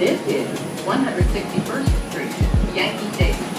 [0.00, 0.48] This is
[0.86, 3.50] 161st Street, Yankee Stadium.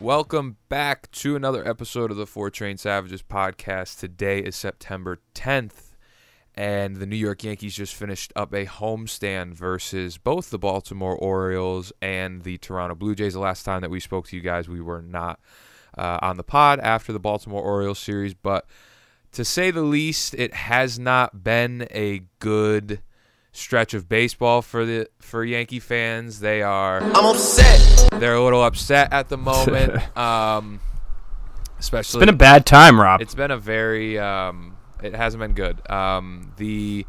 [0.00, 4.00] Welcome back to another episode of the Four Train Savages podcast.
[4.00, 5.92] Today is September 10th,
[6.56, 11.92] and the New York Yankees just finished up a homestand versus both the Baltimore Orioles
[12.02, 13.34] and the Toronto Blue Jays.
[13.34, 15.38] The last time that we spoke to you guys, we were not
[15.96, 18.66] uh, on the pod after the Baltimore Orioles series, but
[19.32, 23.00] to say the least, it has not been a good
[23.52, 26.40] stretch of baseball for the for Yankee fans.
[26.40, 28.08] They are I'm upset.
[28.20, 30.16] they're a little upset at the moment.
[30.16, 30.80] um,
[31.78, 33.20] especially It's been a bad time, Rob.
[33.20, 35.88] it's been a very um, it hasn't been good.
[35.90, 37.06] Um, the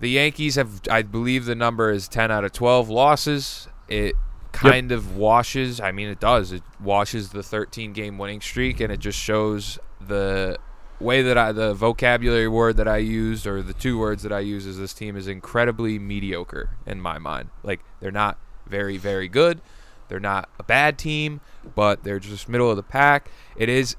[0.00, 3.68] the Yankees have I believe the number is 10 out of 12 losses.
[3.88, 4.14] It
[4.52, 6.52] kind of washes, I mean it does.
[6.52, 10.58] It washes the 13 game winning streak and it just shows the
[11.00, 14.40] way that I the vocabulary word that I used or the two words that I
[14.40, 17.50] use is this team is incredibly mediocre in my mind.
[17.62, 19.60] Like they're not very very good.
[20.08, 21.40] They're not a bad team,
[21.74, 23.30] but they're just middle of the pack.
[23.56, 23.96] It is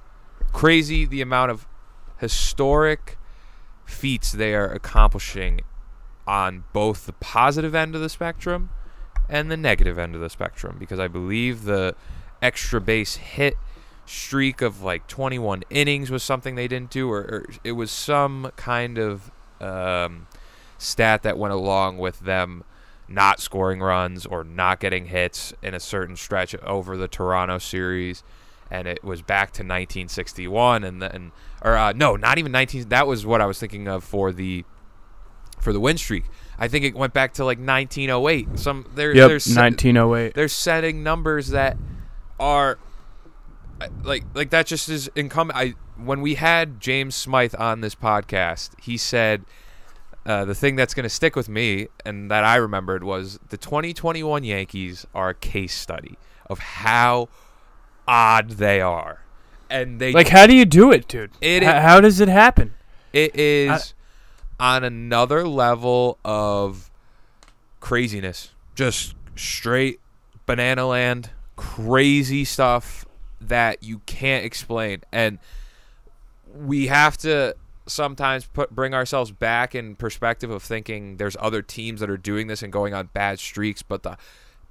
[0.52, 1.68] crazy the amount of
[2.18, 3.18] historic
[3.86, 5.62] feats they are accomplishing
[6.26, 8.70] on both the positive end of the spectrum
[9.30, 11.96] and the negative end of the spectrum because I believe the
[12.42, 13.58] extra base hit
[14.06, 18.52] streak of like 21 innings was something they didn't do or, or it was some
[18.56, 20.28] kind of um,
[20.78, 22.64] stat that went along with them
[23.08, 28.24] not scoring runs or not getting hits in a certain stretch over the Toronto series
[28.70, 33.08] and it was back to 1961 and then or uh, no not even 19 that
[33.08, 34.66] was what I was thinking of for the
[35.60, 36.26] for the win streak
[36.64, 40.34] I think it went back to like 1908 some there yep, there's 1908.
[40.34, 41.76] they're setting numbers that
[42.40, 42.78] are
[44.04, 45.58] like like that just is incumbent.
[45.58, 49.44] I when we had James Smythe on this podcast, he said
[50.26, 53.58] uh, the thing that's going to stick with me and that I remembered was the
[53.58, 56.18] 2021 Yankees are a case study
[56.50, 57.30] of how
[58.08, 59.22] odd they are,
[59.70, 61.32] and they Like, how do you do it, dude?
[61.42, 62.74] It H- how does it happen?
[63.12, 63.94] it is
[64.64, 66.90] on another level of
[67.82, 68.52] craziness.
[68.76, 70.00] Just straight
[70.46, 73.06] banana land, crazy stuff
[73.42, 75.02] that you can't explain.
[75.12, 75.38] And
[76.56, 77.58] we have to
[77.88, 82.48] sometimes put bring ourselves back in perspective of thinking there's other teams that are doing
[82.48, 84.18] this and going on bad streaks, but the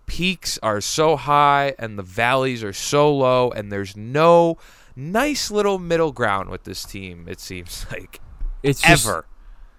[0.07, 4.57] peaks are so high and the valleys are so low and there's no
[4.97, 8.21] nice little middle ground with this team it seems like
[8.63, 9.27] It's ever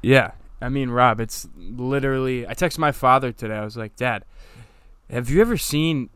[0.04, 0.32] Yeah.
[0.62, 2.48] I mean, Rob, it's literally.
[2.48, 3.56] I texted my father today.
[3.56, 4.24] I was like, Dad,
[5.10, 6.10] have you ever seen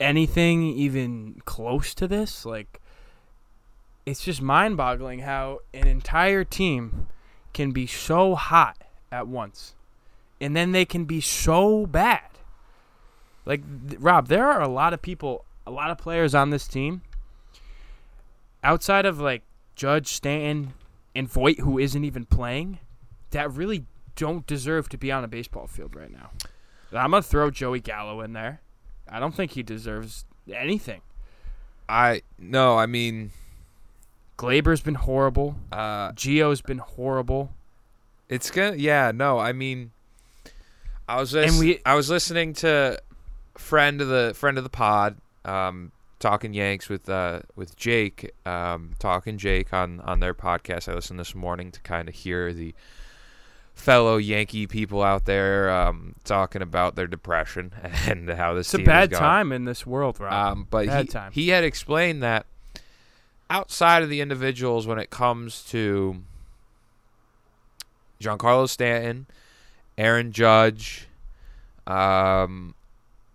[0.00, 2.46] anything even close to this?
[2.46, 2.80] Like,
[4.06, 7.08] it's just mind boggling how an entire team
[7.52, 8.78] can be so hot
[9.12, 9.74] at once
[10.42, 12.28] and then they can be so bad.
[13.46, 16.66] Like, th- Rob, there are a lot of people, a lot of players on this
[16.66, 17.02] team
[18.64, 19.42] outside of like
[19.76, 20.74] Judge Stanton
[21.14, 22.80] and Voit, who isn't even playing,
[23.32, 23.84] that really
[24.16, 26.30] don't deserve to be on a baseball field right now.
[26.92, 28.60] I'm gonna throw Joey Gallo in there.
[29.08, 31.00] I don't think he deserves anything.
[31.88, 33.30] i no i mean
[34.38, 35.56] Gleyber's been horrible.
[35.70, 37.50] uh Gio's been horrible.
[38.28, 39.90] it's gonna yeah no i mean
[41.08, 42.98] i was lis- we- i was listening to
[43.56, 48.90] friend of the friend of the pod um talking yanks with uh with jake um
[48.98, 52.74] talking jake on on their podcast i listened this morning to kind of hear the
[53.74, 57.72] fellow yankee people out there um talking about their depression
[58.06, 60.32] and how this It's a bad time in this world, Rob.
[60.32, 61.32] Um, but Bad he, time.
[61.32, 62.46] he had explained that
[63.50, 66.22] outside of the individuals, when it comes to
[68.20, 69.26] Giancarlo Stanton,
[69.98, 71.06] Aaron Judge,
[71.86, 72.74] um,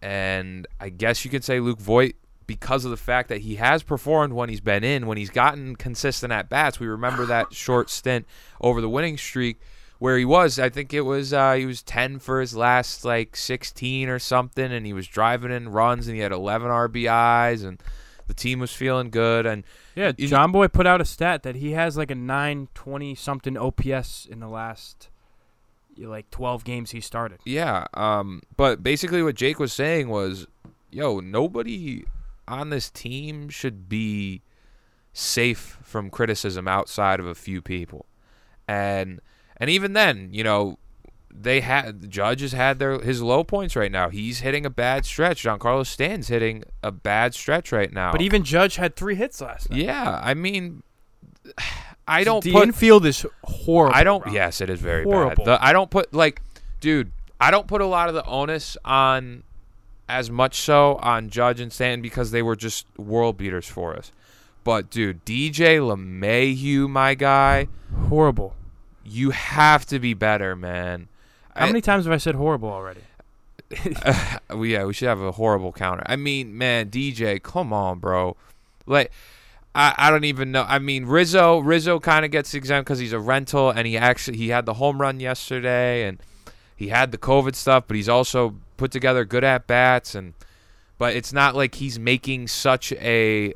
[0.02, 2.16] and I guess you could say Luke Voit,
[2.48, 5.76] because of the fact that he has performed when he's been in, when he's gotten
[5.76, 6.80] consistent at bats.
[6.80, 8.26] We remember that short stint
[8.62, 9.60] over the winning streak
[10.00, 10.60] where he was.
[10.60, 14.72] I think it was uh, he was 10 for his last like 16 or something,
[14.72, 17.82] and he was driving in runs, and he had 11 RBIs, and
[18.28, 19.46] the team was feeling good.
[19.46, 19.64] And
[19.96, 24.40] yeah, Jomboy put out a stat that he has like a 920 something OPS in
[24.40, 25.10] the last
[25.98, 27.40] like 12 games he started.
[27.46, 30.46] Yeah, um, but basically what Jake was saying was,
[30.92, 32.06] yo, nobody
[32.48, 34.42] on this team should be
[35.12, 38.06] safe from criticism outside of a few people.
[38.68, 39.22] And
[39.60, 40.78] and even then, you know,
[41.40, 44.10] they had Judge has had their his low points right now.
[44.10, 45.44] He's hitting a bad stretch.
[45.44, 48.12] Giancarlo Stan's hitting a bad stretch right now.
[48.12, 49.80] But even Judge had three hits last night.
[49.80, 50.82] yeah, I mean,
[52.08, 53.96] I don't the put infield is horrible.
[53.96, 54.26] I don't.
[54.26, 54.34] Rob.
[54.34, 55.44] Yes, it is very Horrible.
[55.46, 55.60] bad.
[55.60, 56.42] The, I don't put like,
[56.80, 57.12] dude.
[57.40, 59.44] I don't put a lot of the onus on,
[60.10, 64.12] as much so on Judge and Stanton because they were just world beaters for us.
[64.64, 67.68] But dude, DJ LeMahieu, my guy,
[68.10, 68.56] horrible.
[69.10, 71.08] You have to be better, man.
[71.56, 73.02] How I- many times have I said horrible already?
[74.56, 76.04] we yeah, we should have a horrible counter.
[76.06, 78.38] I mean, man, DJ, come on, bro.
[78.86, 79.12] Like,
[79.76, 80.66] I, I don't even know.
[80.68, 84.38] I mean, Rizzo Rizzo kind of gets exempt because he's a rental, and he actually
[84.38, 86.20] he had the home run yesterday, and
[86.76, 90.34] he had the COVID stuff, but he's also put together good at bats, and
[90.98, 93.54] but it's not like he's making such a.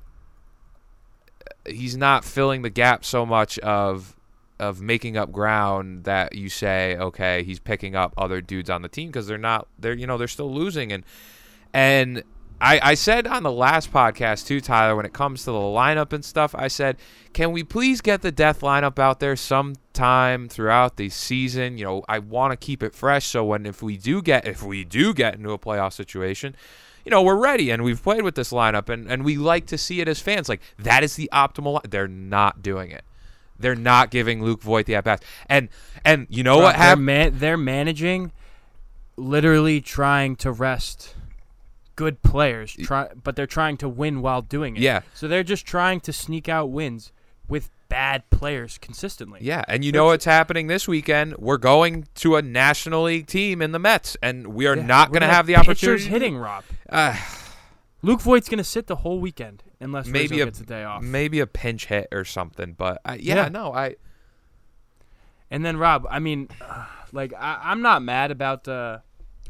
[1.66, 4.16] He's not filling the gap so much of
[4.62, 8.88] of making up ground that you say okay he's picking up other dudes on the
[8.88, 11.04] team because they're not they're you know they're still losing and
[11.74, 12.24] and
[12.64, 16.14] I, I said on the last podcast too tyler when it comes to the lineup
[16.14, 16.98] and stuff i said
[17.34, 22.04] can we please get the death lineup out there sometime throughout the season you know
[22.08, 25.14] i want to keep it fresh so when if we do get if we do
[25.14, 26.56] get into a playoff situation
[27.06, 29.78] you know, we're ready and we've played with this lineup and, and we like to
[29.78, 30.48] see it as fans.
[30.48, 31.82] Like, that is the optimal.
[31.90, 33.04] They're not doing it.
[33.62, 35.26] They're not giving Luke Voit the at bats.
[35.48, 35.70] And
[36.04, 38.32] and you know Rob, what they're, man- they're managing,
[39.18, 41.16] literally trying to rest
[41.96, 42.74] good players.
[42.74, 44.82] Try, but they're trying to win while doing it.
[44.82, 45.02] Yeah.
[45.14, 47.12] So they're just trying to sneak out wins
[47.48, 49.40] with bad players consistently.
[49.44, 51.36] Yeah, and you know what's happening this weekend?
[51.38, 55.10] We're going to a National League team in the Mets, and we are Yeah, not
[55.12, 56.06] going to have the pitchers opportunity.
[56.06, 56.64] hitting Rob.
[56.90, 57.16] Uh,
[58.02, 61.04] Luke Voit's gonna sit the whole weekend unless maybe Rizzo a gets a day off.
[61.04, 63.50] maybe a pinch hit or something, but uh, yeah, Yeah.
[63.50, 63.96] no, I
[65.50, 66.50] And then Rob, I mean,
[67.12, 69.02] like I, I'm not mad about the.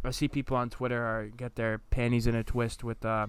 [0.03, 3.27] I see people on Twitter are get their panties in a twist with uh,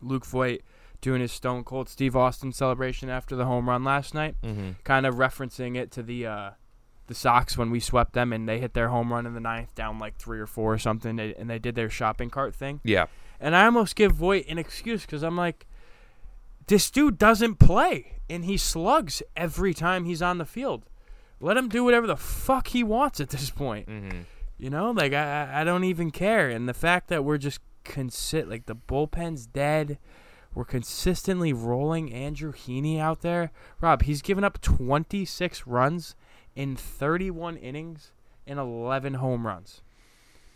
[0.00, 0.62] Luke Voit
[1.02, 4.70] doing his Stone Cold Steve Austin celebration after the home run last night, mm-hmm.
[4.84, 6.50] kind of referencing it to the uh,
[7.06, 9.74] the Sox when we swept them and they hit their home run in the ninth,
[9.74, 12.80] down like three or four or something, and they did their shopping cart thing.
[12.84, 13.06] yeah,
[13.40, 15.66] And I almost give Voit an excuse because I'm like,
[16.66, 20.84] this dude doesn't play, and he slugs every time he's on the field.
[21.40, 23.88] Let him do whatever the fuck he wants at this point.
[23.88, 24.20] mm-hmm.
[24.58, 26.48] You know, like I, I don't even care.
[26.48, 29.98] And the fact that we're just consit like the bullpen's dead,
[30.54, 33.50] we're consistently rolling Andrew Heaney out there.
[33.80, 36.14] Rob, he's given up 26 runs
[36.54, 38.12] in 31 innings
[38.46, 39.82] and 11 home runs,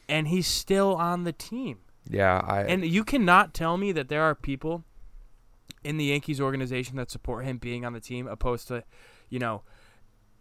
[0.09, 1.79] and he's still on the team.
[2.09, 4.85] Yeah, I And you cannot tell me that there are people
[5.85, 8.85] in the Yankees organization that support him being on the team, opposed to,
[9.29, 9.63] you know,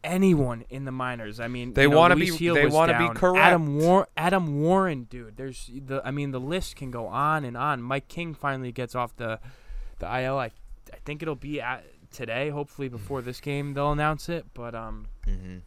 [0.04, 1.40] anyone in the minors.
[1.40, 3.16] I mean, They you know, wanna be- Gil they wanna be down.
[3.16, 3.46] correct.
[3.46, 5.38] Adam War- Adam Warren, dude.
[5.38, 6.02] There's the.
[6.06, 7.82] I mean, the list can go on and on.
[7.82, 9.40] Mike King finally gets off the,
[10.00, 10.38] the IL.
[10.38, 10.52] I,
[10.94, 12.50] I think it'll be at today.
[12.50, 14.46] Hopefully before this game they'll announce it.
[14.54, 15.58] But um, mm-hmm.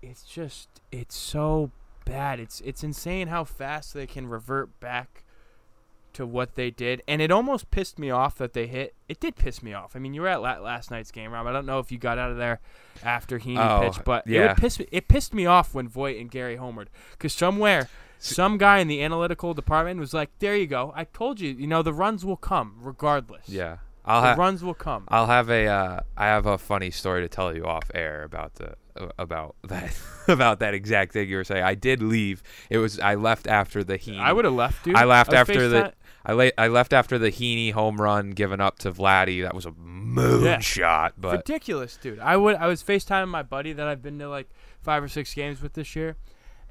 [0.00, 1.70] it's just it's so
[2.04, 2.40] bad.
[2.40, 5.24] It's it's insane how fast they can revert back
[6.14, 8.94] to what they did, and it almost pissed me off that they hit.
[9.08, 9.94] It did piss me off.
[9.96, 11.46] I mean, you were at last night's game, Rob.
[11.46, 12.60] I don't know if you got out of there
[13.02, 14.48] after Heaney Oh, pitched, but it yeah.
[14.48, 14.86] would piss me.
[14.92, 17.88] It pissed me off when Voit and Gary homered because somewhere.
[18.24, 20.92] Some guy in the analytical department was like, "There you go.
[20.94, 21.50] I told you.
[21.50, 23.48] You know the runs will come regardless.
[23.48, 23.78] yeah.
[24.04, 27.22] I'll the have runs will come." I'll have a uh, I have a funny story
[27.22, 31.36] to tell you off air about the uh, about that about that exact thing you
[31.36, 31.64] were saying.
[31.64, 32.44] I did leave.
[32.70, 34.20] It was I left after the Heaney.
[34.20, 34.94] I would have left, dude.
[34.94, 35.92] I left was after the
[36.24, 39.42] I la- I left after the Heaney home run given up to Vladdy.
[39.42, 40.58] That was a moon Yeah.
[40.60, 42.18] shot, but ridiculous, dude.
[42.20, 44.48] I would I was FaceTiming my buddy that I've been to like
[44.80, 46.16] five or six games with this year,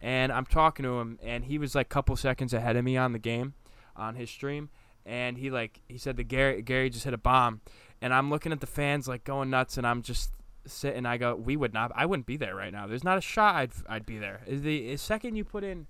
[0.01, 2.95] and I'm talking to him, and he was like a couple seconds ahead of me
[2.97, 3.53] on the game,
[3.95, 4.69] on his stream,
[5.05, 7.59] and he like he said the Gary Gary just hit a bomb,
[8.01, 10.31] and I'm looking at the fans like going nuts, and I'm just
[10.65, 11.05] sitting.
[11.05, 12.85] I go, we would not, I wouldn't be there right now.
[12.87, 14.41] There's not a shot I'd I'd be there.
[14.47, 15.87] Is the is second you put in,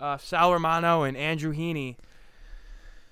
[0.00, 1.96] uh, Sal Romano and Andrew Heaney.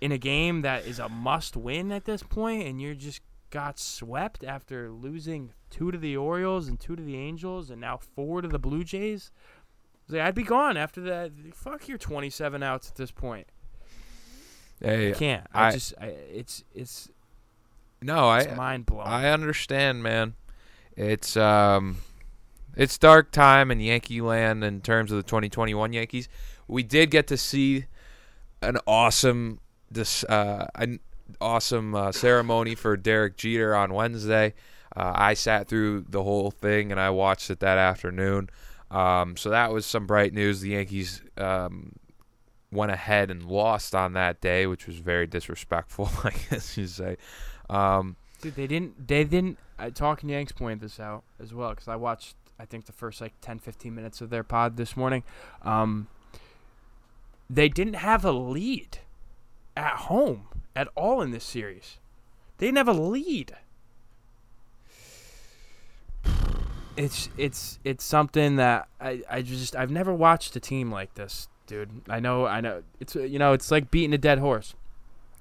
[0.02, 3.78] In a game that is a must win at this point, and you're just got
[3.78, 8.42] swept after losing two to the Orioles and two to the Angels and now four
[8.42, 9.30] to the Blue Jays.
[10.12, 11.30] I'd be gone after that.
[11.54, 13.46] Fuck your 27 outs at this point.
[14.80, 15.46] hey, I can't.
[15.54, 17.08] I, I- just, I, it's, it's,
[18.02, 19.06] no, it's I mind blowing.
[19.06, 20.34] I understand, man.
[20.96, 21.98] It's um,
[22.76, 26.28] it's dark time in Yankee land in terms of the 2021 Yankees.
[26.66, 27.84] We did get to see
[28.60, 29.60] an awesome
[29.94, 31.00] this uh an
[31.40, 34.54] awesome uh, ceremony for Derek Jeter on Wednesday.
[34.94, 38.50] Uh, I sat through the whole thing and I watched it that afternoon.
[38.90, 40.60] Um, so that was some bright news.
[40.60, 41.94] The Yankees um,
[42.70, 47.16] went ahead and lost on that day, which was very disrespectful, I guess you say.
[47.70, 49.08] Um, Dude, they didn't.
[49.08, 49.58] They didn't.
[49.78, 52.36] Uh, Talking Yanks pointed this out as well because I watched.
[52.58, 55.24] I think the first like 10, 15 minutes of their pod this morning.
[55.62, 56.08] Um,
[57.48, 58.98] they didn't have a lead
[59.76, 61.98] at home at all in this series.
[62.58, 63.56] They didn't have a lead.
[66.96, 71.48] It's it's it's something that I, I just I've never watched a team like this,
[71.66, 72.02] dude.
[72.08, 74.74] I know I know it's you know it's like beating a dead horse.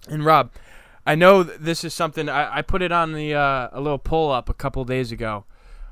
[0.10, 0.52] And Rob,
[1.06, 4.32] I know this is something I, I put it on the uh, a little poll
[4.32, 5.46] up a couple days ago.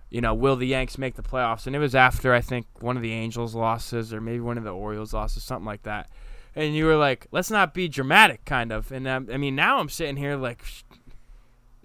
[0.10, 1.68] You know, will the Yanks make the playoffs?
[1.68, 4.64] And it was after I think one of the Angels losses or maybe one of
[4.64, 6.10] the Orioles losses, something like that.
[6.56, 8.92] And you were like, let's not be dramatic, kind of.
[8.92, 10.64] And um, I mean, now I'm sitting here like,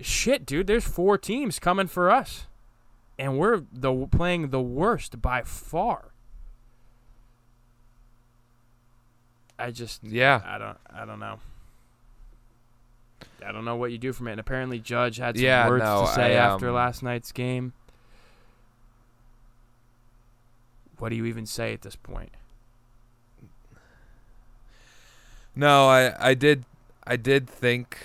[0.01, 0.67] shit, dude.
[0.67, 2.47] There's four teams coming for us,
[3.19, 6.13] and we're the playing the worst by far.
[9.59, 11.39] I just yeah, I don't I don't know.
[13.47, 14.33] I don't know what you do from it.
[14.33, 17.31] And apparently Judge had some Yeah, words no, to say I, after um, last night's
[17.31, 17.73] game.
[20.99, 22.31] What do you even say at this point?
[25.57, 26.65] No, I I did
[27.07, 27.99] I did think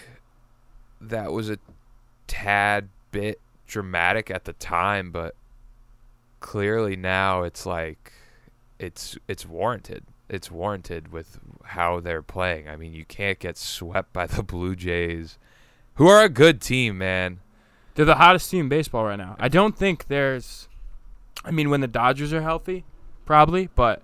[1.01, 1.57] that was a
[2.27, 5.35] tad bit dramatic at the time, but
[6.39, 8.13] clearly now it's like
[8.77, 10.03] it's it's warranted.
[10.29, 12.69] It's warranted with how they're playing.
[12.69, 15.39] I mean, you can't get swept by the Blue Jays,
[15.95, 17.39] who are a good team, man.
[17.95, 19.35] They're the hottest team in baseball right now.
[19.39, 20.67] I don't think there's
[21.43, 22.85] I mean when the Dodgers are healthy,
[23.25, 24.01] probably, but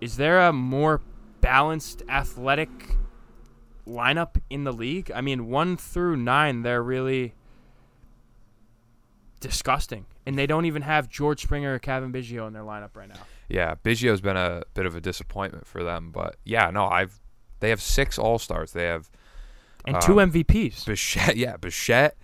[0.00, 1.00] is there a more
[1.44, 2.70] balanced athletic
[3.86, 5.10] lineup in the league?
[5.14, 7.34] I mean, 1 through 9 they're really
[9.40, 10.06] disgusting.
[10.26, 13.16] And they don't even have George Springer or Cavan Biggio in their lineup right now.
[13.48, 17.20] Yeah, Biggio's been a bit of a disappointment for them, but yeah, no, I've
[17.60, 18.72] they have six All Stars.
[18.72, 19.10] They have
[19.84, 20.86] And two Um, MVPs.
[20.86, 22.16] Bichette, yeah, Bichette,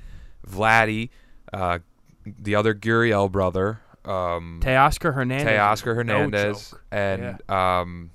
[0.49, 1.11] Vladdy,
[1.53, 1.81] uh,
[2.25, 5.47] the other Gurriel brother, um, Teoscar Hernandez.
[5.47, 6.83] Teoscar no Hernandez, joke.
[6.91, 8.11] and um,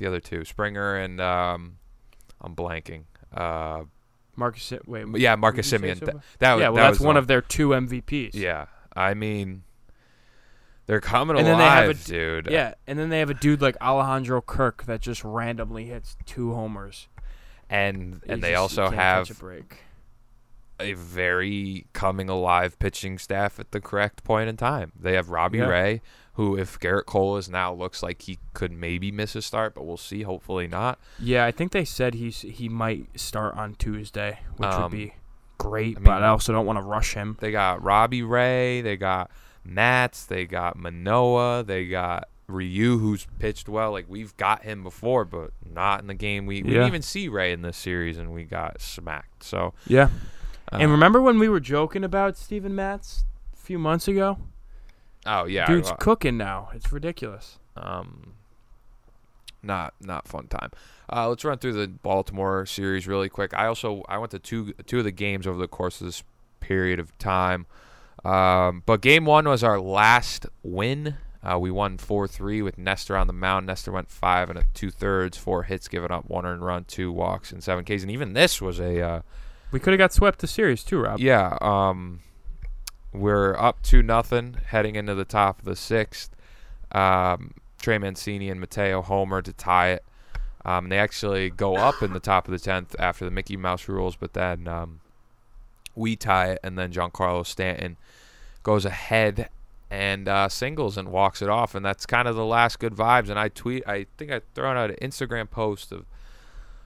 [0.00, 1.76] the other two, Springer and um,
[2.40, 3.04] I'm blanking.
[3.32, 3.84] Uh,
[4.34, 5.06] Marcus wait.
[5.18, 5.98] yeah, Marcus Semien.
[5.98, 6.06] so?
[6.06, 8.34] Th- that was yeah, well, that that's was one of their two MVPs.
[8.34, 8.66] Yeah,
[8.96, 9.62] I mean,
[10.86, 12.48] they're coming And then they have a alive, dude.
[12.50, 16.52] Yeah, and then they have a dude like Alejandro Kirk that just randomly hits two
[16.54, 17.06] homers.
[17.68, 19.62] and You and they just- also have a
[20.82, 24.92] a very coming alive pitching staff at the correct point in time.
[24.98, 25.66] They have Robbie Yeah.
[25.68, 26.00] Ray,
[26.40, 29.84] who, if Gerrit Cole is now looks like he could maybe miss a start, but
[29.84, 30.22] we'll see.
[30.22, 30.98] Hopefully not.
[31.18, 35.14] Yeah, I think they said he's he might start on Tuesday, which Um, would be
[35.58, 35.98] great.
[35.98, 37.36] I but I also don't want to rush him.
[37.40, 39.30] They got Robbie Ray, they got
[39.64, 40.24] Matz.
[40.24, 43.92] they got Manoah, they got Ryu, who's pitched well.
[43.92, 46.46] Like we've got him before, but not in the game.
[46.46, 46.74] We, we Yeah.
[46.78, 49.44] didn't even see Ray in this series, and we got smacked.
[49.44, 50.08] So, Yeah.
[50.72, 54.38] uh, and remember when we were joking about Steven Matz a few months ago?
[55.26, 56.70] Oh yeah, Dude's uh, cooking now.
[56.74, 57.58] It's ridiculous.
[57.76, 58.34] um,
[59.62, 60.70] not not fun time.
[61.12, 63.52] Uh, let's run through the Baltimore series really quick.
[63.54, 66.22] I also I went to two two of the games over the course of this
[66.60, 67.66] period of time.
[68.24, 71.16] Um, but game one was our last win.
[71.42, 73.66] Uh, we won four three with Nestor on the mound.
[73.66, 77.10] Nestor went five and a two thirds, four hits, giving up one earned run, two
[77.10, 78.02] walks, and seven Ks.
[78.02, 79.20] And even this was a uh,
[79.72, 81.18] We could have got swept the series too, Rob.
[81.18, 81.56] yeah.
[81.62, 82.20] Um,
[83.12, 86.34] we're up to nothing heading into the top of the sixth.
[86.92, 90.04] Um, Trey Mancini and Mateo Homer to tie it.
[90.64, 93.88] Um, they actually go up in the top of the tenth after the Mickey Mouse
[93.88, 95.00] rules, but then um,
[95.94, 97.96] we tie it, and then Giancarlo Stanton
[98.62, 99.48] goes ahead
[99.90, 103.30] and uh, singles and walks it off, and that's kind of the last good vibes.
[103.30, 106.04] And I tweet, I think I thrown out an Instagram post of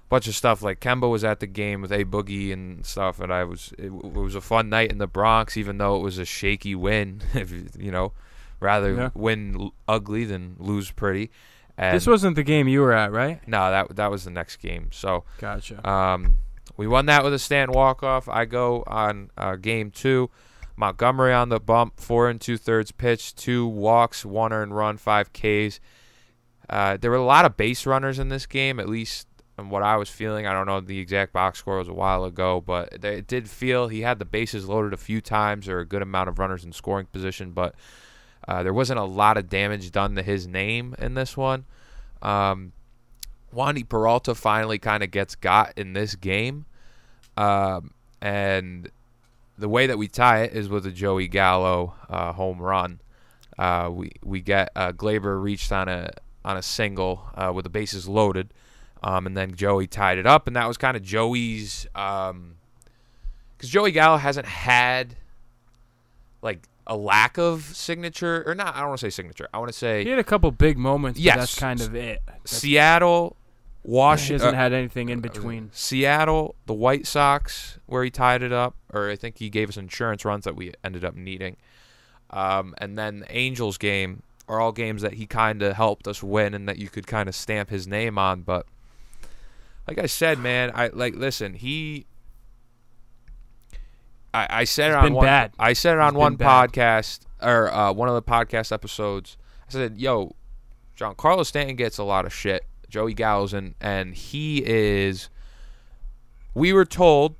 [0.08, 3.32] bunch of stuff like Kemba was at the game with a boogie and stuff, and
[3.32, 6.18] I was it, it was a fun night in the Bronx, even though it was
[6.18, 7.20] a shaky win.
[7.34, 8.12] If you- know,
[8.61, 9.11] rather Yeah.
[9.14, 11.30] win l- ugly than lose pretty.
[11.76, 13.40] And This wasn't the game you were at, right?
[13.49, 14.90] no, that that was the next game.
[14.92, 15.87] So Gotcha.
[15.88, 16.38] um,
[16.76, 18.28] we won that with a stand walk off.
[18.28, 20.30] I go on uh, game two.
[20.76, 25.32] Montgomery on the bump, four and two thirds pitch, two walks, one earned run, five
[25.32, 25.78] Ks.
[26.68, 29.82] Uh, there were a lot of base runners in this game, at least from what
[29.82, 30.46] I was feeling.
[30.46, 33.88] I don't know the exact box score was a while ago, but it did feel
[33.88, 36.73] he had the bases loaded a few times or a good amount of runners in
[36.73, 37.75] scoring position, but
[38.49, 41.64] uh, there wasn't a lot of damage done to his name in this one.
[42.20, 42.73] Um,
[43.54, 46.66] Wandy Peralta finally kind of gets got in this game.
[47.37, 48.90] Um, and
[49.56, 53.00] the way that we tie it is with a Joey Gallo uh, home run.
[53.56, 56.11] Uh, we we get uh, Gleyber reached on a
[56.44, 58.52] on a single uh, with the bases loaded,
[59.04, 62.42] um, and then Joey tied it up, and that was kind of Joey's because
[63.61, 65.16] Joey Gallo hasn't had
[66.40, 68.75] like a lack of signature or not.
[68.75, 69.46] I don't want to say signature.
[69.52, 71.20] I want to say He had a couple big moments.
[71.20, 71.37] Yes.
[71.37, 72.23] that's kind of it.
[72.26, 73.37] That's, Seattle,
[73.84, 74.34] he Washington.
[74.40, 75.68] hasn't had anything in between.
[75.75, 79.76] Seattle, the White Sox, where he tied it up, or I think he gave us
[79.76, 81.56] insurance runs that we ended up needing.
[82.30, 86.23] Um, and then the Angels game are all games that he kind of helped us
[86.23, 88.42] win and that you could kind of stamp his name on.
[88.42, 88.66] But
[89.87, 91.55] like I said, man, I like listen.
[91.55, 92.07] He,
[94.33, 95.25] I, I said it on one.
[95.25, 95.53] bad.
[95.59, 99.37] I said it on He's one podcast or uh, one of the podcast episodes.
[99.69, 100.35] I said, "Yo,
[100.97, 102.64] Giancarlo Stanton gets a lot of shit.
[102.88, 105.29] Joey Gallo's and and he is.
[106.55, 107.35] We were told,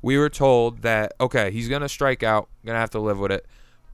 [0.00, 3.46] we were told that okay, he's gonna strike out, gonna have to live with it,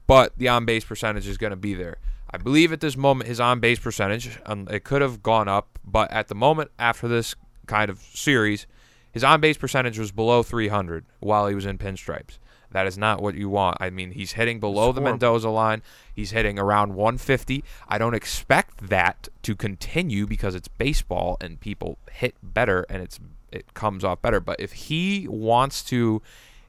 [0.07, 1.97] but the on base percentage is gonna be there.
[2.33, 5.77] I believe at this moment his on base percentage, um, it could have gone up,
[5.85, 8.67] but at the moment after this kind of series,
[9.11, 12.37] his on base percentage was below 300 while he was in pinstripes.
[12.71, 13.77] That is not what you want.
[13.81, 15.01] I mean, he's hitting below the.
[15.01, 15.81] Mendoza line.
[16.15, 17.63] He's hitting around 150.
[17.87, 23.19] I don't expect that to continue because it's baseball and people hit better and it's
[23.51, 24.39] it comes off better.
[24.39, 26.21] But if he wants to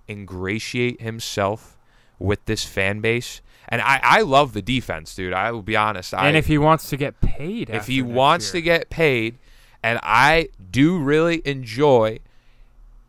[0.08, 1.78] ingratiate himself
[2.18, 5.32] with this fan base, and I, I love the defense, dude.
[5.32, 6.12] I will be honest.
[6.12, 8.60] I, and if he wants to get paid, if he wants year.
[8.60, 9.38] to get paid,
[9.82, 12.20] and I do really enjoy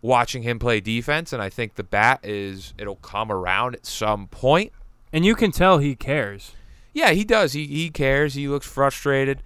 [0.02, 4.28] watching him play defense, and I think the bat is it'll come around at some
[4.28, 4.72] point.
[5.12, 6.54] and you can tell he cares.
[6.94, 7.54] Yeah, he does.
[7.54, 8.34] He he cares.
[8.36, 9.42] He looks frustrated.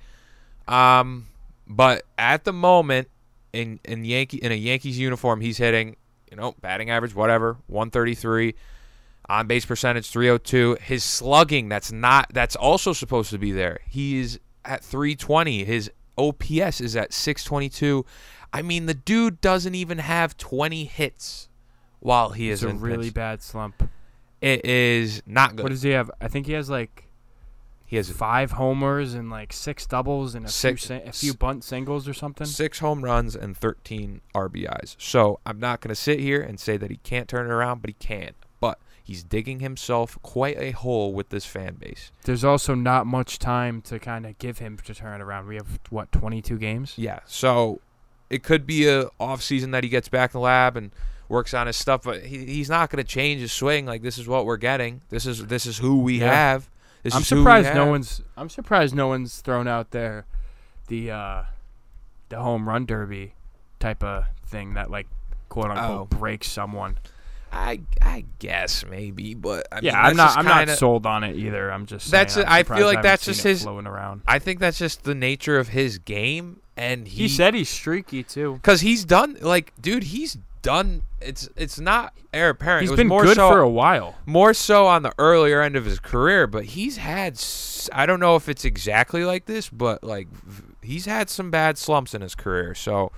[0.68, 1.28] Um,
[1.66, 3.10] but at the moment,
[3.54, 5.96] in in Yankee in a Yankees uniform, he's hitting
[6.30, 8.54] you know batting average whatever 133,
[9.30, 10.78] on base percentage 302.
[10.82, 13.80] His slugging that's not that's also supposed to be there.
[13.88, 15.64] He's at 320.
[15.64, 18.06] His OPS is at 622.
[18.54, 21.50] I mean, the dude doesn't even have 20 hits
[22.00, 23.14] while he It's is a really pinch.
[23.14, 23.90] bad slump.
[24.42, 25.64] It is not good.
[25.64, 26.10] What does he have?
[26.22, 27.04] I think he has like
[27.86, 31.64] he has five homers and like six doubles and a Six- few a few bunt
[31.64, 32.46] singles or something.
[32.46, 34.96] six home runs and 13 RBIs.
[35.00, 37.82] So I'm not going to sit here and say that he can't turn it around,
[37.82, 38.32] but he can.
[39.08, 42.12] He's digging himself quite a hole with this fan base.
[42.24, 45.48] There's also not much time to kind of give him to turn it around.
[45.48, 46.94] We have what 22 games.
[46.98, 47.20] Yeah.
[47.26, 47.80] So
[48.30, 50.92] it could be a off season that he gets back in the lab and
[51.30, 53.86] works on his stuff, but he, he's not going to change his swing.
[53.86, 55.00] Like this is what we're getting.
[55.08, 56.34] This is this is who we Yeah.
[56.34, 56.70] have.
[57.04, 57.88] This I'm is who we surprised no have.
[57.90, 58.22] one's.
[58.36, 60.26] I'm surprised no one's thrown out there
[60.88, 61.44] the uh,
[62.28, 63.36] the home run derby
[63.80, 65.08] type of thing that like
[65.48, 66.18] quote unquote Oh.
[66.18, 66.98] breaks someone.
[67.52, 70.38] I I guess maybe, but I yeah, mean, I'm not.
[70.38, 71.72] I'm kinda, not sold on it either.
[71.72, 72.12] I'm just.
[72.12, 72.50] That's saying, it.
[72.50, 74.22] I'm I feel like haven't that's just his- flowing around.
[74.28, 78.60] I think that's just the nature of his game, and He, said he's streaky too.
[78.64, 81.04] Cause he's done like, dude, he's done.
[81.22, 82.82] It's it's not heir apparent.
[82.82, 84.16] He's it was been more good so, for a while.
[84.26, 87.42] more so on the earlier end of his career, but he's had.
[87.94, 90.28] I don't know if it's exactly like this, but like
[90.84, 92.76] he's had some bad slumps in his career.
[92.76, 93.12] So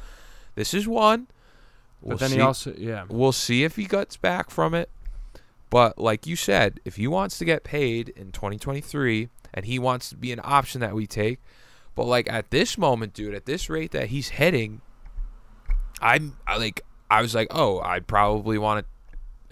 [0.56, 1.28] this is one.
[2.02, 2.36] We'll But then see.
[2.36, 4.90] he also, yeah, We'll see if he gets back from it.
[5.70, 10.10] But like you said, if he wants to get paid in 2023 and he wants
[10.10, 11.40] to be an option that we take,
[11.96, 14.82] but like at this moment, dude, at this rate that he's hitting,
[16.02, 16.82] I'm I like
[17.12, 18.86] I was like, oh, I'd probably want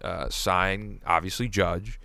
[0.02, 2.00] to uh, sign obviously Judge,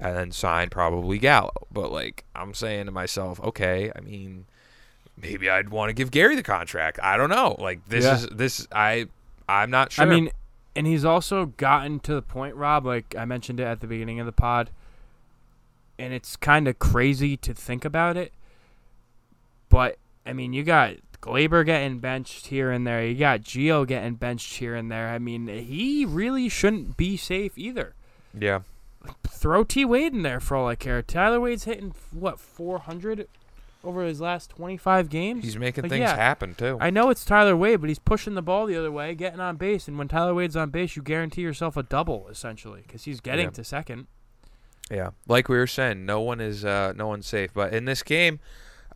[0.00, 1.52] and then sign probably Gallo.
[1.70, 4.46] But like I'm saying to myself, okay, I mean,
[5.16, 6.98] maybe I'd want to give Gary the contract.
[7.02, 7.56] I don't know.
[7.58, 8.14] Like this Yeah.
[8.14, 9.06] is this I
[9.60, 10.04] I'm not sure.
[10.04, 10.30] I mean,
[10.74, 12.86] and he's also gotten to the point, Rob.
[12.86, 14.70] Like I mentioned it at the beginning of the pod,
[15.98, 18.32] and it's kind of crazy to think about it.
[19.68, 23.04] But I mean, you got Gleyber getting benched here and there.
[23.04, 25.08] You got Gio getting benched here and there.
[25.08, 27.94] I mean, he really shouldn't be safe either.
[28.38, 28.60] yeah.
[29.26, 31.02] Throw T Wade in there for all I care.
[31.02, 33.26] Tyler Wade's hitting what 400
[33.84, 35.44] over his last 25 games.
[35.44, 36.78] He's making Like, things yeah, happen too.
[36.80, 39.56] I know it's Tyler Wade, but he's pushing the ball the other way, getting on
[39.56, 39.88] base.
[39.88, 43.46] And when Tyler Wade's on base, you guarantee yourself a double essentially because he's getting
[43.46, 43.50] Yeah.
[43.50, 44.06] to second.
[44.90, 47.52] yeah, like we were saying, no one is uh, no one's safe.
[47.54, 48.40] But in this game,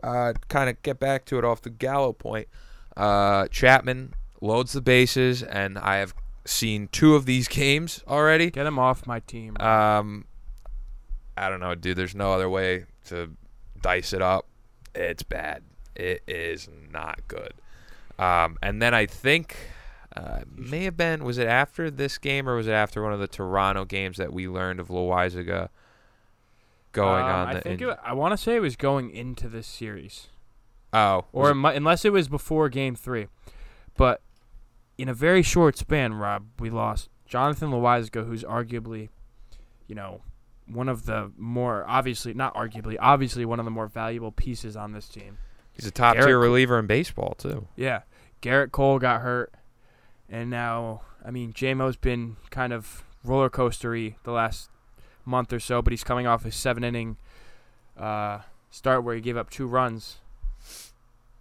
[0.03, 2.49] uh, kind of get back to it off the Gallo point.
[2.97, 8.51] Uh, Chapman loads the bases, and I have seen two of these games already.
[8.51, 9.57] Get him off my team.
[9.59, 10.27] Um,
[11.37, 11.97] I don't know, dude.
[11.97, 13.31] There's no other way to
[13.81, 14.47] dice it up.
[14.97, 15.63] It's bad.
[15.95, 17.53] It is not good.
[18.19, 19.57] Um, and then I think
[20.17, 23.21] uh, may have been was it after this game or was it after one of
[23.21, 25.69] the Toronto games that we learned of Loaisiga
[26.93, 27.49] going Um, on.
[27.49, 30.29] I the think in- it, I want to say it was going into this series,
[30.93, 33.27] oh, or it unless it was before Game Three,
[33.97, 34.23] but
[34.97, 39.11] in a very short span, Rob, we lost Jonathan Loaisiga, who's arguably,
[39.87, 40.23] you know,
[40.67, 44.93] one of the more obviously not arguably obviously one of the more valuable pieces on
[44.93, 45.39] this team.
[45.73, 47.69] he's a top Garrett tier reliever in baseball too.
[47.77, 48.03] Yeah,
[48.43, 49.53] Gerrit Cole got hurt,
[50.29, 54.71] and now I mean JMO's been kind of roller coastery the last
[55.25, 57.17] month or so, but he's coming off a seven inning
[57.97, 60.19] uh, start where he gave up two runs,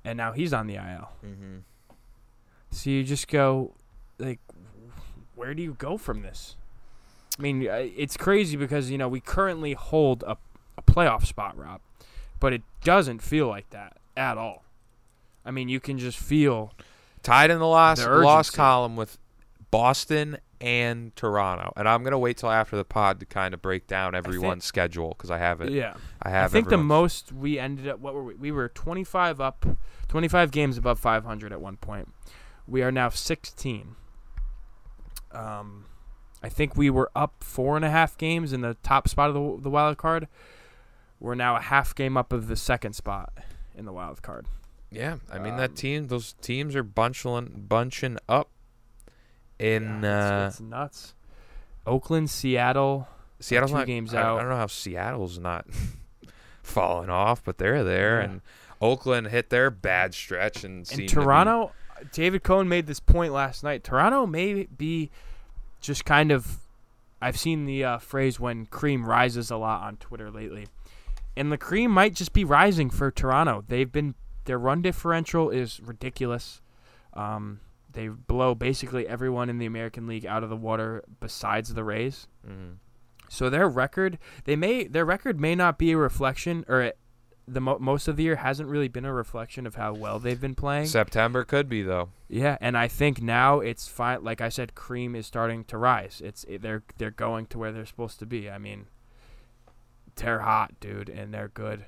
[0.04, 1.12] and now he's on the IL.
[1.24, 1.58] Mm-hmm.
[2.72, 3.74] So you just go,
[4.20, 4.40] like,
[5.36, 6.56] where do you go from this?
[7.38, 10.38] I mean, uh, it's crazy because you know we currently hold a,
[10.78, 11.82] a playoff spot, Rob,
[12.39, 14.63] but it doesn't feel like that at all.
[15.43, 16.74] I mean, you can just feel
[17.21, 19.17] Tied in the loss The loss column with
[19.71, 23.88] Boston and Toronto, and I'm gonna wait till after the pod to kind of break
[23.88, 25.71] down everyone's schedule because I have it.
[25.71, 25.95] yeah.
[26.21, 26.45] I have.
[26.45, 28.36] I think the most we ended up what were we?
[28.36, 29.65] We were 25 up,
[30.08, 32.08] 25 games above 500 at one point.
[32.67, 33.95] We are now 16.
[35.32, 35.86] Um,
[36.46, 39.34] I think we were up four and a half games in the top spot of
[39.34, 40.28] the the wild card.
[41.20, 43.34] We're now a half game up of the second spot
[43.76, 44.46] in the wild card.
[44.92, 46.08] Yeah, I mean Um, that team.
[46.08, 48.50] Those teams are bunching bunching up
[49.58, 51.16] in Yeah, uh, it's, it's nuts.
[51.88, 53.08] Oakland, Seattle.
[53.40, 53.88] Seattle's two not.
[53.88, 55.66] games I, I don't know how Seattle's not
[56.64, 58.26] falling off, but they're there, Yeah.
[58.26, 58.42] and
[58.82, 61.72] Oakland hit their bad stretch and And seem to Toronto,
[62.12, 63.84] David Cohen made this point last night.
[63.84, 65.12] Toronto may be
[65.86, 66.60] just kind of.
[67.21, 70.67] I've seen the uh, phrase when cream rises a lot on Twitter lately.
[71.38, 73.63] And the cream might just be rising for Toronto.
[73.67, 74.15] They've been.
[74.45, 76.62] Their run differential is ridiculous.
[77.13, 81.84] Um, they blow basically everyone in the American League out of the water besides the
[81.84, 82.28] Rays.
[82.48, 82.76] Mhm.
[83.28, 86.98] So their record, they may their record may not be a reflection, or it,
[87.48, 90.40] the mo- most of the year hasn't really been a reflection of how well they've
[90.42, 90.88] been playing.
[90.88, 92.10] September could be though.
[92.28, 94.24] Yeah, and I think now it's fine.
[94.24, 96.22] Like I said, cream is starting to rise.
[96.24, 98.50] It's it, they're they're going to where they're supposed to be.
[98.50, 98.88] I mean,
[100.16, 101.86] they're hot, dude, and they're good.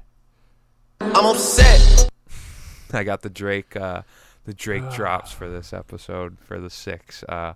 [1.02, 2.10] I'm upset.
[2.94, 4.04] I got the Drake uh
[4.46, 7.24] the Drake drops for this episode for the six.
[7.28, 7.54] Uh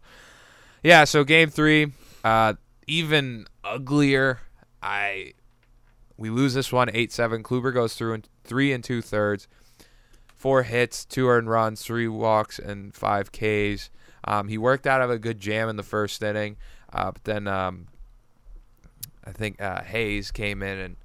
[0.83, 1.91] yeah, so game three,
[2.23, 2.53] uh
[2.87, 4.39] even uglier.
[4.83, 5.33] I
[6.21, 7.43] we lose this one eight seven.
[7.43, 9.47] Kluber goes through in three and two thirds.
[10.35, 13.89] Four hits, two earned runs, three walks, and five Ks.
[14.23, 16.57] Um, he worked out of a good jam in the first inning,
[16.93, 17.87] uh, but then um,
[19.25, 20.95] I think uh, Hays came in and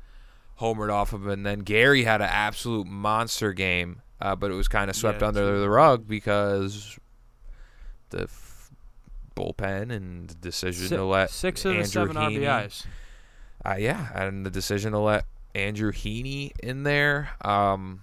[0.60, 4.54] homered off of him, and then Gary had an absolute monster game, uh, but it
[4.54, 6.98] was kind of swept Yeah, under the rug because
[8.10, 8.70] the f-
[9.34, 12.86] bullpen and the decision Si- to let six of the Andrew seven Heaney- RBIs.
[13.66, 15.24] Uh, yeah, and the decision to let
[15.54, 17.30] Andrew Heaney in there.
[17.42, 18.02] Um,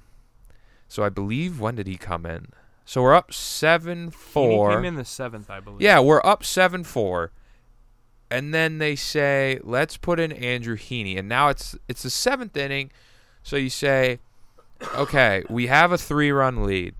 [0.87, 2.47] so I believe when did he come in?
[2.85, 4.75] So we're up seven He four.
[4.75, 5.81] came in the seventh, I believe.
[5.81, 7.31] Yeah, we're up seven four,
[8.29, 12.57] and then they say let's put in Andrew Heaney, and now it's it's the seventh
[12.57, 12.91] inning,
[13.41, 14.19] so you say,
[14.95, 16.95] okay, we have a three run lead.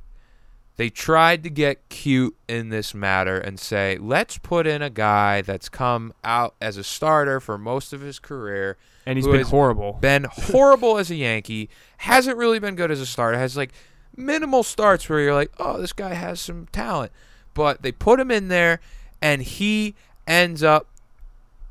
[0.76, 5.42] They tried to get cute in this matter and say let's put in a guy
[5.42, 9.94] that's come out as a starter for most of his career, and he's been horrible.
[10.02, 13.72] been horrible as a Yankee, hasn't really been good as a starter, has like
[14.16, 17.12] minimal starts where you're like, oh, this guy has some talent.
[17.54, 18.80] But they put him in there,
[19.22, 20.88] and he ends up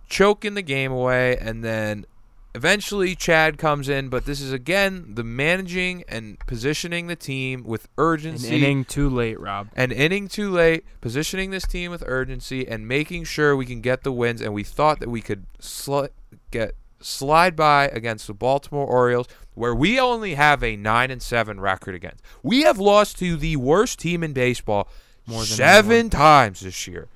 [0.09, 2.07] choking the game away, and then
[2.55, 4.09] eventually Chad comes in.
[4.09, 8.49] But this is again the managing and positioning the team with urgency.
[8.49, 9.69] An inning too late, Rob.
[9.75, 14.03] an inning too late, positioning this team with urgency and making sure we can get
[14.03, 14.41] the wins.
[14.41, 16.11] And we thought that we could sli-
[16.51, 21.59] get slide by against the Baltimore Orioles, where we only have a nine and seven
[21.61, 22.23] record against.
[22.43, 24.88] We have lost to the worst team in baseball
[25.27, 26.11] More than seven anyone.
[26.11, 27.09] times this year.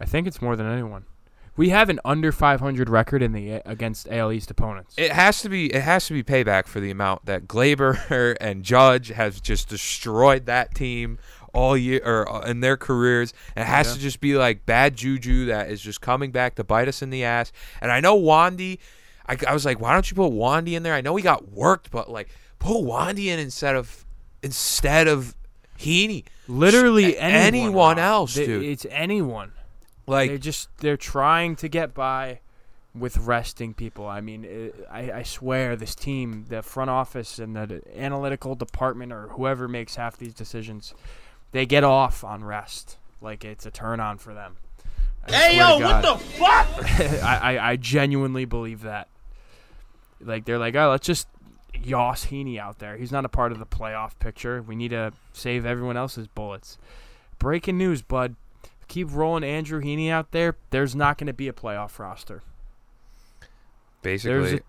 [0.00, 1.04] I think it's more than anyone.
[1.56, 4.94] We have an under 500 record in the against AL East opponents.
[4.96, 5.66] It has to be.
[5.72, 10.46] It has to be payback for the amount that Gleyber and Judge has just destroyed
[10.46, 11.18] that team
[11.52, 13.34] all year or uh, in their careers.
[13.54, 13.94] It has Yeah.
[13.94, 17.10] to just be like bad juju that is just coming back to bite us in
[17.10, 17.52] the ass.
[17.82, 18.78] And I know Wandy.
[19.28, 20.94] I, I was like, why don't you put Wandy in there?
[20.94, 24.06] I know he got worked, but like put Wandy in instead of
[24.42, 25.34] instead of
[25.78, 26.24] Heaney.
[26.48, 28.64] Literally anyone, anyone else, dude.
[28.64, 29.52] It's anyone.
[30.06, 32.40] Like they're just they're trying to get by
[32.94, 34.06] with resting people.
[34.06, 39.12] I mean, it, I, I swear this team, the front office and the analytical department
[39.12, 40.92] or whoever makes half these decisions,
[41.52, 44.56] they get off on rest like it's a turn on for them.
[45.26, 46.66] I Hey yo, what the fuck?
[47.22, 49.08] I, I, I genuinely believe that.
[50.20, 51.28] Like they're like, oh, let's just
[51.74, 52.96] Yoss Heaney out there.
[52.96, 54.62] He's not a part of the playoff picture.
[54.62, 56.78] We need to save everyone else's bullets.
[57.38, 58.36] Breaking news, bud.
[58.88, 60.56] Keep rolling Andrew Heaney out there.
[60.70, 62.42] There's not going to be a playoff roster.
[64.02, 64.60] Basically, a,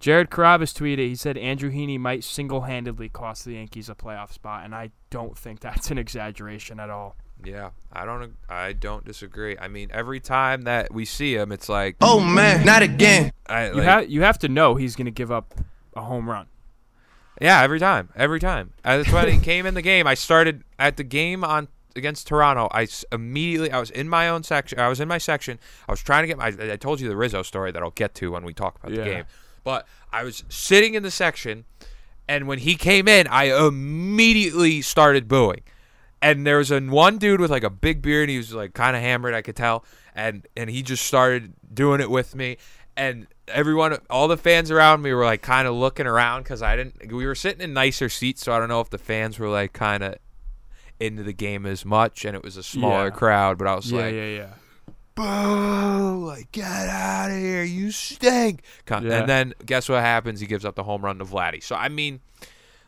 [0.00, 0.98] Jared Carrabis tweeted.
[1.08, 5.36] He said Andrew Heaney might single-handedly cost the Yankees a playoff spot, and I don't
[5.36, 7.14] think that's an exaggeration at all.
[7.44, 9.56] yeah, I don't, I don't disagree.
[9.58, 13.32] I mean, every time that we see him, it's like, Oh man, not again.
[13.46, 15.54] I, You have you have to know he's going to give up
[15.94, 16.46] a home run.
[17.40, 18.72] yeah, every time, every time.
[18.82, 20.06] That's when he came in the game.
[20.06, 21.68] I started at the game on
[21.98, 22.68] against Toronto.
[22.72, 24.78] I immediately, I was in my own section.
[24.80, 25.58] I was in my section.
[25.86, 26.46] I was trying to get my.
[26.72, 29.04] I told you the Rizzo story that I'll get to when we talk about Yeah.
[29.04, 29.24] the game.
[29.64, 31.64] But I was sitting in the section,
[32.28, 35.60] and when he came in, I immediately started booing.
[36.20, 38.24] And there was a one dude with like a big beard.
[38.24, 39.84] And He was like kind of hammered, I could tell,
[40.14, 42.56] and and he just started doing it with me.
[42.96, 46.74] And everyone, all the fans around me were like kind of looking around because I
[46.74, 47.12] didn't.
[47.12, 49.72] We were sitting in nicer seats, so I don't know if the fans were like
[49.72, 50.16] kind of
[51.00, 53.10] into the game as much, and it was a smaller Yeah.
[53.10, 53.58] crowd.
[53.58, 54.46] But I was Yeah, like, yeah, yeah.
[55.14, 58.60] boo, like get out of here, you stink.
[58.90, 58.96] Yeah.
[58.98, 60.40] And then guess what happens?
[60.40, 61.62] He gives up the home run to Vladdy.
[61.62, 62.20] So I mean,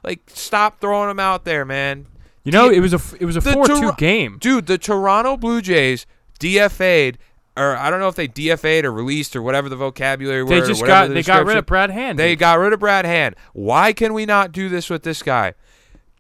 [0.03, 2.07] like, stop throwing him out there, man.
[2.44, 4.38] You know, The- it was a it was a four two Tor- game.
[4.40, 6.07] Dude, the Toronto Blue Jays
[6.38, 7.18] DFA'd,
[7.57, 10.66] or I don't know if they DFA'd or released or whatever the vocabulary They or
[10.66, 12.18] just got the they got rid of Brad Hand.
[12.18, 13.35] They got rid of Brad Hand.
[13.53, 15.53] Why can we not do this with this guy?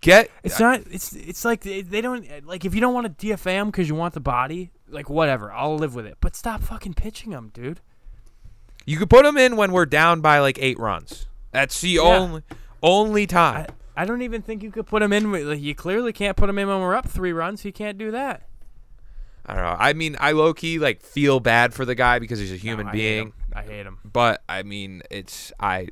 [0.00, 0.80] Get It's not.
[0.90, 3.88] It's it's like they, they don't like if you don't want to DFA him because
[3.88, 5.52] you want the body, like whatever.
[5.52, 6.16] I'll live with it.
[6.20, 7.80] But stop fucking pitching him, dude.
[8.86, 11.26] you could put him in when we're down by like eight runs.
[11.52, 12.42] That's the only
[12.82, 13.66] only time.
[13.96, 15.30] I, I don't even think you could put him in.
[15.30, 17.60] With, like, you clearly can't put him in when we're up three runs.
[17.62, 18.46] He can't do that.
[19.44, 19.76] I don't know.
[19.78, 22.86] I mean, I low key like feel bad for the guy because he's a human
[22.86, 23.26] No, I being.
[23.26, 23.32] him.
[23.52, 23.98] I hate him.
[24.04, 25.88] But I mean, it's I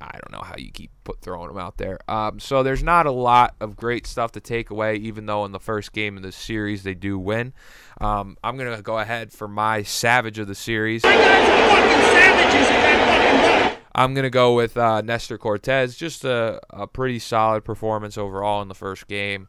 [0.00, 1.98] I don't know how you keep put throwing them out there.
[2.08, 5.52] Um, so there's not a lot of great stuff to take away, even though in
[5.52, 7.52] the first game of the series they do win.
[8.00, 11.02] Um, I'm gonna go ahead for my savage of the series.
[13.94, 15.96] I'm gonna go with uh, Nestor Cortes.
[15.96, 19.48] Just a, a pretty solid performance overall in the first game.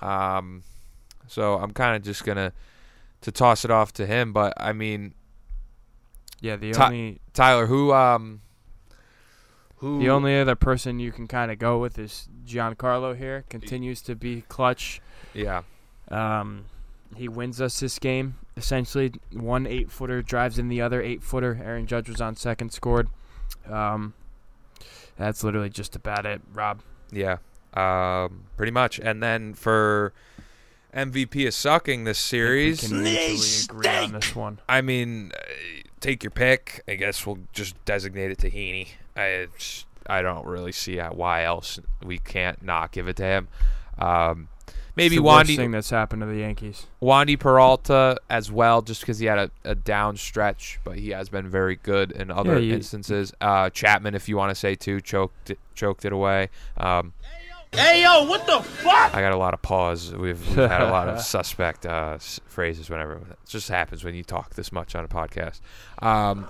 [0.00, 0.62] Um,
[1.26, 2.52] so I'm kind of just gonna
[3.22, 4.32] to toss it off to him.
[4.32, 5.14] But I mean,
[6.40, 8.40] Yeah, the Ti- only Tyler, who um,
[9.78, 13.44] who the only other person you can kind of go with is Giancarlo here.
[13.48, 15.00] Continues to be clutch.
[15.34, 15.62] yeah
[16.10, 16.64] Um,
[17.16, 18.36] he wins us this game.
[18.56, 21.60] Essentially, one eight footer drives in the other eight footer.
[21.62, 23.08] Aaron Judge was on second, scored.
[23.70, 24.14] Um,
[25.16, 26.80] that's literally just about it, Rob.
[27.10, 27.38] yeah
[27.74, 28.98] um pretty much.
[28.98, 30.12] And then for
[30.94, 34.58] MVP of sucking this I think we series, can mutually agree on this one.
[34.68, 35.40] I mean, uh,
[36.00, 36.82] take your pick.
[36.88, 38.88] I guess we'll just designate it to Heaney.
[39.18, 39.46] I
[40.06, 43.48] I don't really see why else we can't not give it to him.
[43.98, 44.48] Um,
[44.96, 46.86] maybe it's the worst Wandy thing that's happened to the Yankees.
[47.02, 51.28] Wandy Peralta as well, just because he had a, a down stretch, but he has
[51.28, 53.32] been very good in other Yeah, you- instances.
[53.40, 56.48] Uh, Chapman, if you want to say too, choked it, choked it away.
[56.76, 57.12] Um,
[57.70, 59.14] Hey yo, what the fuck?
[59.14, 60.10] I got a lot of pause.
[60.14, 64.14] We've, we've had a lot of suspect uh, s- phrases whenever it just happens when
[64.14, 65.60] you talk this much on a podcast.
[66.00, 66.46] Um,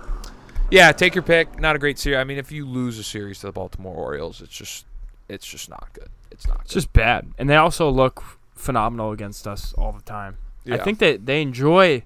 [0.71, 1.59] yeah, take your pick.
[1.59, 2.17] Not a great series.
[2.17, 4.85] I mean, if you lose a series to the Baltimore Orioles, it's just
[5.27, 6.09] it's just not good.
[6.31, 6.61] It's not.
[6.61, 6.79] It's good.
[6.79, 8.23] just bad, and they also look
[8.55, 10.37] phenomenal against us all the time.
[10.69, 12.03] I think that they enjoy.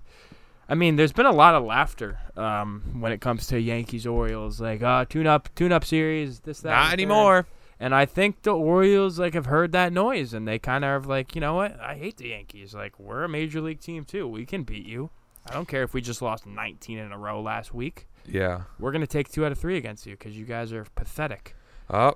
[0.70, 4.62] I mean, there's been a lot of laughter um, when it comes to Yankees Orioles,
[4.62, 6.70] like uh, tune up, tune up series, this that.
[6.70, 6.94] and not third.
[6.94, 7.48] anymore.
[7.80, 11.10] And I think the Orioles like have heard that noise, and they kind of are
[11.10, 11.78] like, you know what?
[11.82, 12.74] I hate the Yankees.
[12.74, 14.26] Like we're a major league team too.
[14.28, 15.10] We can beat you.
[15.46, 18.08] I don't care if we just lost 19 in a row last week.
[18.28, 18.64] Yeah.
[18.80, 21.56] We're gonna take two out of three against you because you guys are pathetic.
[21.90, 22.16] Oh,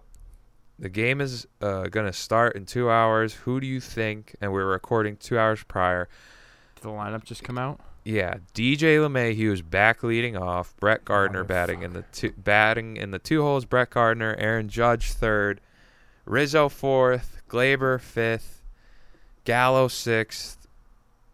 [0.80, 3.34] the game is uh, gonna start in two hours.
[3.34, 4.36] Who do you think?
[4.42, 6.08] And we're recording two hours prior.
[6.76, 7.80] Did the lineup just come out?
[8.06, 10.74] Yeah, DJ LeMahieu is back leading off.
[10.80, 13.66] Brett Gardner batting in the two, batting in the two holes.
[13.66, 15.60] Brett Gardner, Aaron Judge third,
[16.24, 18.62] Rizzo fourth, Gleyber fifth,
[19.44, 20.68] Gallo sixth,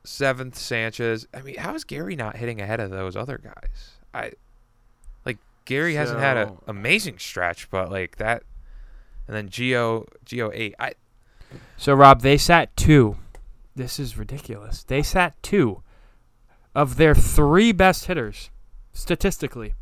[0.04, 1.28] seventh Sanchez.
[1.32, 3.98] I mean, how is Gary not hitting ahead of those other guys?
[4.14, 4.32] I
[5.64, 8.44] like Gary hasn't had an amazing stretch, but like that,
[9.28, 10.76] and then Gio Gio eight.
[10.80, 10.94] I
[11.78, 13.18] So Rob, they sat two.
[13.76, 14.84] This is ridiculous.
[14.84, 15.82] They sat two
[16.76, 18.50] of their three best hitters,
[18.92, 19.74] statistically.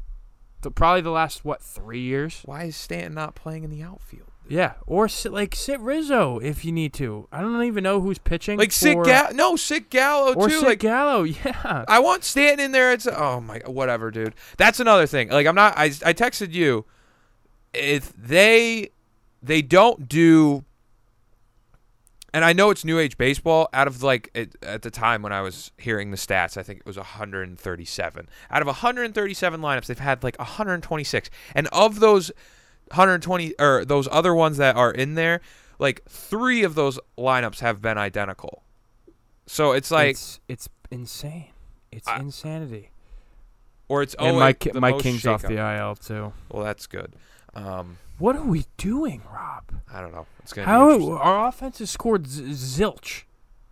[0.70, 2.42] Probably the last what three years?
[2.46, 4.28] why is Stanton not playing in the outfield?
[4.48, 7.28] Yeah, or sit, like sit Rizzo if you need to.
[7.32, 8.60] I don't even know who's pitching.
[8.60, 10.60] Like sit Gallo, no sit Gallo or too.
[10.60, 11.24] sit like Gallo.
[11.46, 12.92] Yeah, I want Stanton in there.
[12.92, 14.34] It's oh my whatever, dude.
[14.58, 15.30] That's another thing.
[15.30, 15.78] Like I'm not.
[15.78, 16.86] I I texted you.
[17.74, 18.90] if they
[19.42, 20.66] they don't do
[22.34, 25.34] and I know it's new age baseball out of like it, at the time when
[25.34, 30.00] I was hearing the stats I think it was 137 out of 137 lineups they've
[30.00, 32.32] had like 126 and of those
[32.88, 35.42] 120 or those other ones that are in there
[35.80, 38.64] like 3 of those lineups have been identical
[39.48, 41.48] so it's like it's it's insane.
[41.92, 42.92] It's I- insanity.
[43.90, 46.32] or it's and my, the most King's off the IL too.
[46.50, 47.14] well that's good
[47.54, 49.64] um What are we doing, Rob?
[49.92, 53.24] I don't know it's going to How our offense has scored z- zilch,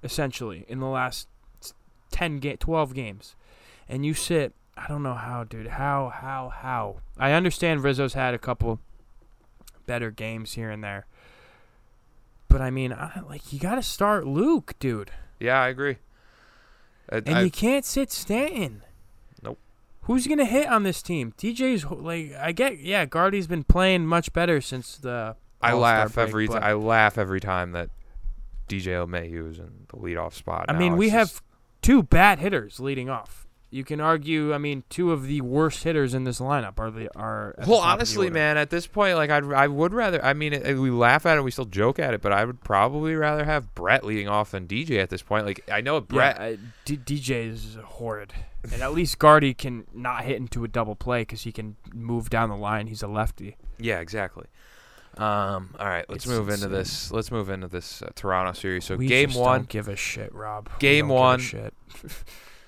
[0.04, 1.28] essentially in the last
[2.12, 3.36] ten ga- 12 games,
[3.88, 4.54] and you sit.
[4.76, 5.68] I don't know how, dude.
[5.68, 6.98] How how how?
[7.18, 8.80] I understand Rizzo's had a couple
[9.86, 11.06] better games here and there,
[12.48, 15.98] but I mean, I, like you got to start Luke, dude, yeah I agree
[17.12, 18.82] I- and I- you can't sit Stanton.
[20.10, 21.36] Who's gonna hit on this team?
[21.38, 23.06] DJ's like I get, yeah.
[23.06, 25.36] Guardy's been playing much better since the.
[25.62, 26.64] I All-Star laugh break, every time.
[26.64, 27.92] I laugh every time that
[28.68, 30.66] DJ LeMahieu is in the leadoff spot.
[30.68, 30.80] I now.
[30.80, 31.44] mean, we It's have
[31.84, 33.48] two bad hitters leading off.
[33.72, 34.52] You can argue.
[34.52, 37.54] I mean, two of the worst hitters in this lineup are the are.
[37.68, 40.24] Well, honestly, man, at this point, like I'd, I would rather.
[40.26, 42.62] I mean, it, we laugh at it, we still joke at it, but I would
[42.62, 45.46] probably rather have Brett leading off than DJ at this point.
[45.46, 46.38] Like I know Brett.
[46.40, 46.56] Yeah, uh,
[46.86, 51.22] D- DJ is horrid, and at least Guardy can not hit into a double play
[51.22, 52.88] because he can move down the line.
[52.88, 53.56] He's a lefty.
[53.78, 54.48] Yeah, exactly.
[55.16, 55.76] Um.
[55.78, 57.12] All right, let's It's move into this.
[57.12, 58.86] Let's move into this uh, Toronto series.
[58.86, 60.70] So we game one, Don't give a shit, Rob.
[60.80, 61.72] Game don't give a one.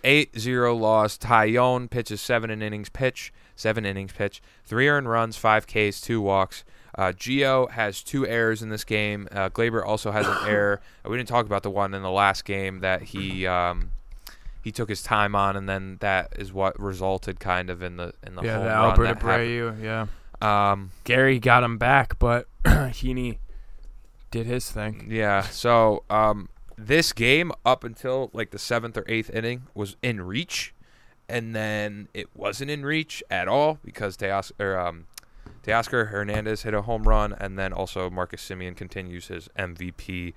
[0.03, 0.31] shit.
[0.33, 1.17] 8-0 loss.
[1.17, 6.63] Taillon pitches seven innings pitch, seven innings pitch, three earned runs, five Ks, two walks.
[6.97, 9.27] Uh, Gio has two errors in this game.
[9.31, 10.81] Uh, Gleyber also has an error.
[11.05, 13.91] Uh, we didn't talk about the one in the last game that he um,
[14.61, 18.13] he took his time on, and then that is what resulted kind of in the
[18.27, 19.31] in the yeah, home the run Albert that happened.
[19.47, 20.07] Abreu.
[20.41, 23.37] Yeah, Um, Gary got him back, but Heaney
[24.29, 25.07] did his thing.
[25.09, 25.43] Yeah.
[25.43, 26.49] So um,
[26.85, 30.73] this game up until like the seventh or eighth inning was in reach,
[31.29, 35.05] and then it wasn't in reach at all because Teos- or, um,
[35.63, 40.33] Teoscar Hernandez hit a home run, and then also Marcus Semien continues his MVP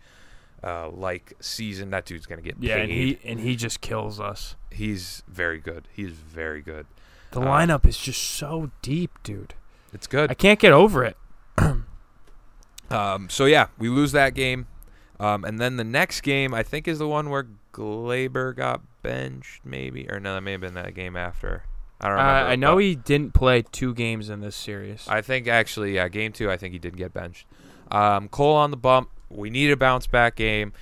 [0.63, 1.91] uh, like season.
[1.91, 2.83] That dude's gonna get Yeah, paid.
[2.83, 4.57] and he and he just kills us.
[4.71, 5.89] He's very good.
[5.93, 6.87] He's very good.
[7.33, 9.55] The Uh, lineup is just so deep, dude.
[9.93, 10.31] It's good.
[10.31, 11.17] I can't get over it.
[12.91, 14.67] Um, so yeah, we lose that game,
[15.21, 19.61] um, and then the next game I think is the one where Gleyber got benched,
[19.65, 21.65] maybe, or no, that may have been that game after.
[22.01, 22.49] I don't Uh, remember.
[22.51, 25.07] I know he didn't play two games in this series.
[25.09, 27.47] I think actually, yeah, game two, I think he did get benched.
[27.91, 29.11] Um, Cole on the bump.
[29.31, 30.73] We need a bounce back game.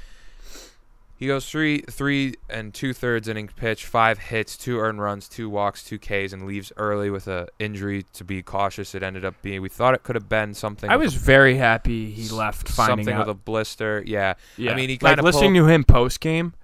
[1.23, 5.49] He goes three, three and two thirds innings pitch, five hits, two earned runs, two
[5.49, 8.05] walks, two Ks, and leaves early with a injury.
[8.15, 9.63] To be cautious, it ended up being.
[9.63, 10.91] We thought it could have been something.
[10.91, 13.29] I was a- very happy he left, finding something out.
[13.29, 14.03] with a blister.
[14.05, 14.73] Yeah, yeah.
[14.73, 16.55] I mean, he like kinda listening to him post game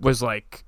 [0.00, 0.64] was like,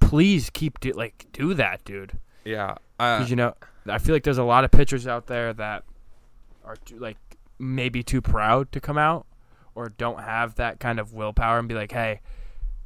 [0.00, 2.18] please keep do like do that, dude.
[2.46, 2.76] yeah.
[2.98, 3.52] Uh, Because you know,
[3.86, 5.84] I feel like there's a lot of pitchers out there that
[6.64, 7.18] are too, like
[7.58, 9.26] maybe too proud to come out
[9.74, 12.20] or don't have that kind of willpower and be like, hey,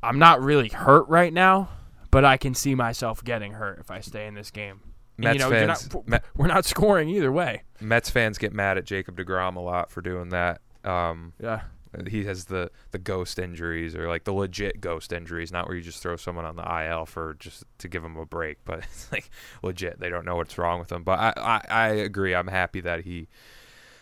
[0.03, 1.69] I'm not really hurt right now,
[2.11, 4.81] but I can see myself getting hurt if I stay in this game.
[5.19, 7.63] Mets you know, fans, not, we're not scoring either way.
[7.81, 10.61] Mets fans get mad at Jacob Degrom a lot for doing that.
[10.85, 11.63] Um, Yeah.
[12.07, 15.83] he has the the ghost injuries or like the legit ghost injuries, not where you
[15.83, 19.11] just throw someone on the IL for just to give them a break, but it's
[19.11, 19.31] like
[19.63, 19.99] legit.
[19.99, 21.03] They don't know what's wrong with them.
[21.03, 22.35] But I I, I agree.
[22.35, 23.29] I'm happy that he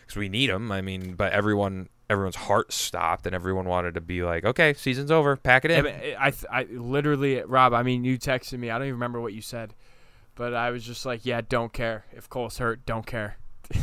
[0.01, 0.71] because we need him.
[0.71, 5.11] I mean, but everyone everyone's heart stopped and everyone wanted to be like, okay, season's
[5.11, 5.83] over, pack it I, in.
[5.85, 7.73] mean, I, I literally, Rob.
[7.73, 8.69] I mean, you texted me.
[8.69, 9.73] I don't even remember what you said,
[10.35, 12.05] but I was just like, "Yeah, don't care.
[12.11, 13.37] If Cole's hurt, don't care."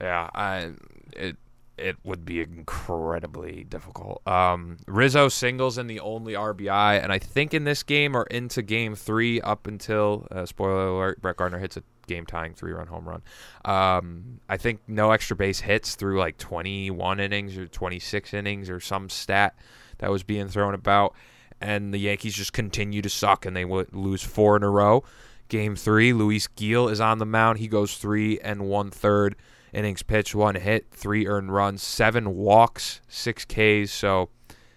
[0.00, 0.70] Yeah, I
[1.12, 1.36] it
[1.76, 4.26] it would be incredibly difficult.
[4.26, 8.62] Um, Rizzo singles in the only RBI, and I think in this game or into
[8.62, 12.86] game three, up until uh, spoiler alert, Brett Gardner hits a game tying three run
[12.86, 13.22] home run.
[13.64, 18.80] Um, I think no extra base hits through like 21 innings or 26 innings or
[18.80, 19.54] some stat
[19.98, 21.14] that was being thrown about,
[21.60, 25.04] and the Yankees just continue to suck, and they would lose four in a row.
[25.48, 27.58] Game three, Luis Gil is on the mound.
[27.58, 29.34] He goes three and one third
[29.72, 33.90] innings pitched, one hit, three earned runs, seven walks, six Ks.
[33.92, 34.30] So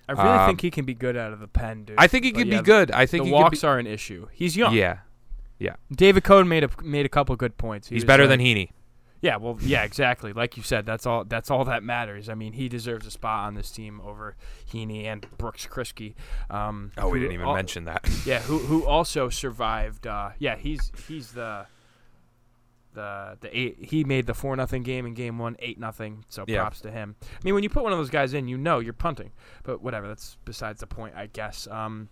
[0.09, 1.95] I really Um, think he can be good out of the pen, dude.
[1.97, 2.91] I think he But could yeah, be good.
[2.91, 4.27] I think the he walks could are an issue.
[4.33, 4.73] He's young.
[4.73, 4.97] Yeah,
[5.95, 7.87] David Cone made a made a couple good points.
[7.89, 8.71] He he's was better than Heaney.
[9.21, 10.33] Yeah, well, yeah, exactly.
[10.33, 11.23] Like you said, that's all.
[11.23, 12.27] That's all that matters.
[12.27, 14.35] I mean, he deserves a spot on this team over
[14.69, 16.13] Heaney and Brooks Kriske.
[16.49, 18.05] Um, Oh, we didn't even al- mention that.
[18.25, 20.05] Yeah, who who also survived.
[20.07, 21.67] Uh, yeah, he's he's the
[22.93, 23.77] the the eight.
[23.79, 26.25] He made the four nothing game in game one, eight nothing.
[26.29, 26.59] So Yeah.
[26.61, 27.15] props to him.
[27.21, 29.31] I mean, when you put one of those guys in, you know you're punting.
[29.63, 31.67] But whatever, that's besides the point, I guess.
[31.67, 32.09] Um,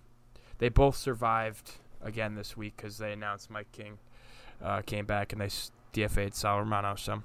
[0.59, 1.73] they both survived
[2.03, 3.97] again this week because they announced Mike King
[4.63, 5.49] uh, came back and they
[5.93, 6.95] DFA'd Sal Romano.
[6.95, 7.23] So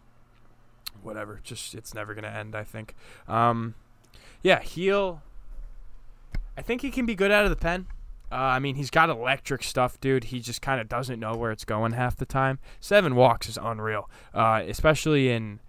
[1.02, 2.54] whatever, just it's never gonna end.
[2.54, 2.94] I think.
[3.28, 3.74] Um,
[4.42, 5.22] yeah, Gil.
[6.56, 7.86] I think he can be good out of the pen.
[8.32, 10.24] Uh, I mean, he's got electric stuff, dude.
[10.24, 12.58] He just kind of doesn't know where it's going half the time.
[12.80, 15.60] Seven walks is unreal, uh, especially in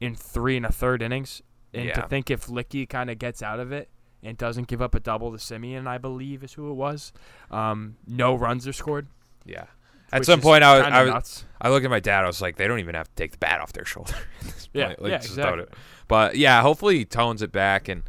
[0.00, 1.42] in three and a third innings.
[1.72, 3.88] And to think if Licky kind of gets out of it
[4.24, 7.12] and doesn't give up a double to Semien, I believe is who it was.
[7.50, 9.06] Um, no runs are scored.
[9.44, 9.66] Yeah.
[10.12, 11.44] At some point, I was, I was nuts.
[11.60, 12.24] I looked at my dad.
[12.24, 14.14] I was like, they don't even have to take the bat off their shoulder.
[14.72, 14.88] Yeah.
[14.98, 15.66] Like, yeah, exactly.
[16.08, 18.02] But yeah, hopefully he tones it back and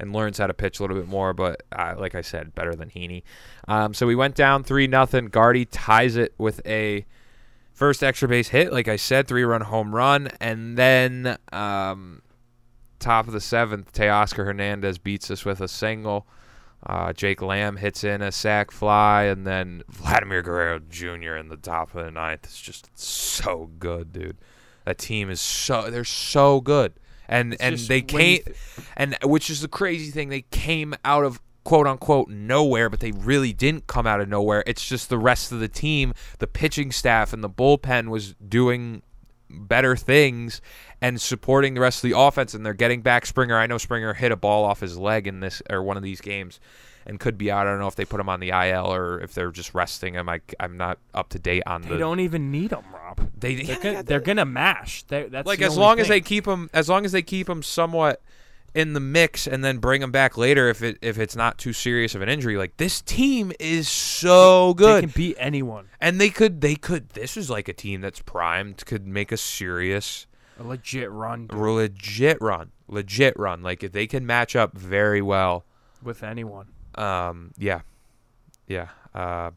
[0.00, 1.34] and learns how to pitch a little bit more.
[1.34, 3.22] But uh, like I said, better than Heaney.
[3.68, 5.26] Um, so we went down three nothing.
[5.26, 7.04] Guardy ties it with a
[7.74, 8.72] first extra base hit.
[8.72, 12.22] Like I said, three run home run, and then um,
[12.98, 16.26] top of the seventh, Teoscar Hernandez beats us with a single.
[16.84, 21.36] Uh, Jake Lamb hits in a sac fly, and then Vladimir Guerrero Jr.
[21.36, 22.46] in the top of the ninth.
[22.46, 24.38] is just so good, dude.
[24.84, 26.92] That team is so they're so good,
[27.28, 28.40] and It's and they came,
[28.96, 33.10] and which is the crazy thing, they came out of quote unquote nowhere, but they
[33.10, 34.62] really didn't come out of nowhere.
[34.64, 39.02] It's just the rest of the team, the pitching staff, and the bullpen was doing
[39.50, 40.60] better things
[41.00, 43.56] and supporting the rest of the offense and they're getting back Springer.
[43.56, 46.20] I know Springer hit a ball off his leg in this or one of these
[46.20, 46.58] games
[47.06, 47.66] and could be out.
[47.66, 50.14] I don't know if they put him on the IL or if they're just resting
[50.14, 50.28] him.
[50.28, 53.30] I, I'm not up to date on They the don't even need him, Rob.
[53.38, 55.04] they, They're, gonna, they're gonna mash.
[55.04, 57.62] They, that's like as long as they keep him as long as they keep him
[57.62, 58.20] somewhat
[58.76, 61.72] in the mix and then bring him back later if it if it's not too
[61.72, 62.56] serious of an injury.
[62.56, 65.00] Like this team is so They good.
[65.04, 65.86] can beat anyone.
[66.00, 69.36] and they could they could this is like a team that's primed could make a
[69.36, 70.26] serious
[70.60, 71.46] A legit run.
[71.46, 73.62] dude, legit run legit run.
[73.62, 75.64] Like if they can match up very well.
[76.02, 76.66] With anyone.
[76.96, 77.80] um yeah.
[78.68, 79.50] Yeah uh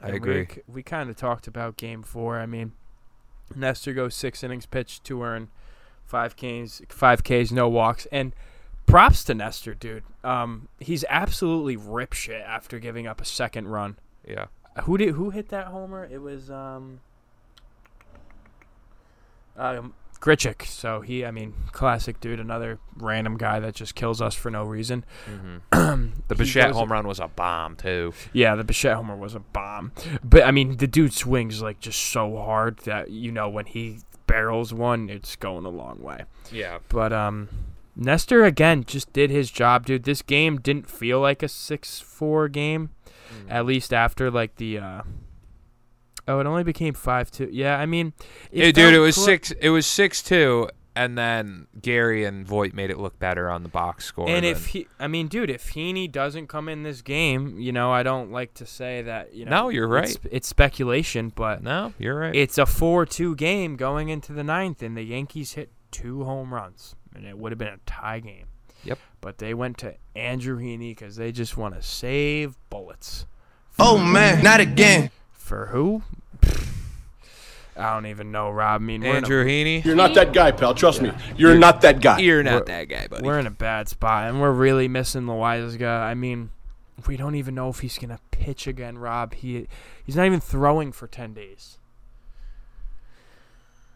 [0.00, 0.46] I And agree.
[0.66, 2.38] We, we kind of talked about game four.
[2.38, 2.72] I mean,
[3.54, 5.48] Nestor goes six innings pitched, to earned,
[6.12, 8.34] five Ks, five Ks, no walks, and
[8.84, 10.04] props to Nestor, dude.
[10.22, 13.98] Um, he's absolutely rip shit after giving up a second run.
[14.28, 14.46] yeah
[14.82, 16.04] Who did who hit that homer?
[16.04, 17.00] It was um,
[19.56, 20.66] um Grichuk.
[20.66, 24.64] So he, I mean, classic dude, another random guy that just kills us for no
[24.64, 25.06] reason.
[25.72, 29.40] the He Bichette home run was a bomb too Yeah, the Bichette homer was a
[29.40, 29.92] bomb.
[30.22, 34.00] But I mean, the dude swings like just so hard that you know when he
[34.26, 36.24] barrels one, it's going a long way.
[36.50, 37.48] yeah But um
[37.94, 40.04] Nestor again just did his job, dude.
[40.04, 42.90] This game didn't feel like a 6-4 game
[43.48, 45.02] at least after like the uh
[46.28, 47.48] Oh, it only became 5-2.
[47.50, 48.12] Yeah, I mean,
[48.52, 49.50] Hey, dude, it was six.
[49.60, 53.68] It was six two, and then Gary and Voit made it look better on the
[53.68, 54.28] box score.
[54.28, 57.72] And than- if he, I mean, dude, if Heaney doesn't come in this game, you
[57.72, 59.34] know, I don't like to say that.
[59.34, 62.34] You know, No, you're it's- It's, speculation, but no, you're right.
[62.34, 66.94] it's a four-two game going into the ninth, and the Yankees hit two home runs,
[67.14, 68.46] and it would have been a tie game.
[68.84, 68.98] Yep.
[69.20, 73.26] But they went to Andrew Heaney because they just want to save bullets.
[73.78, 75.10] Oh man, not again.
[75.30, 76.02] For who?
[77.76, 78.82] I don't even know, Rob.
[78.82, 80.74] I mean, we're in a- Andrew Heaney, You're not that guy, pal.
[80.74, 81.10] Trust me.
[81.36, 82.18] You're not that guy.
[82.18, 83.22] you're not We're- that guy, buddy.
[83.24, 86.00] We're in a bad spot, and we're really missing Loaisiga.
[86.02, 86.50] I mean,
[87.06, 89.32] we don't even know if he's gonna pitch again, Rob.
[89.34, 89.66] He
[90.04, 91.78] he's not even throwing for ten days.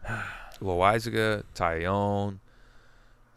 [0.61, 2.39] Loaisiga, Taillon,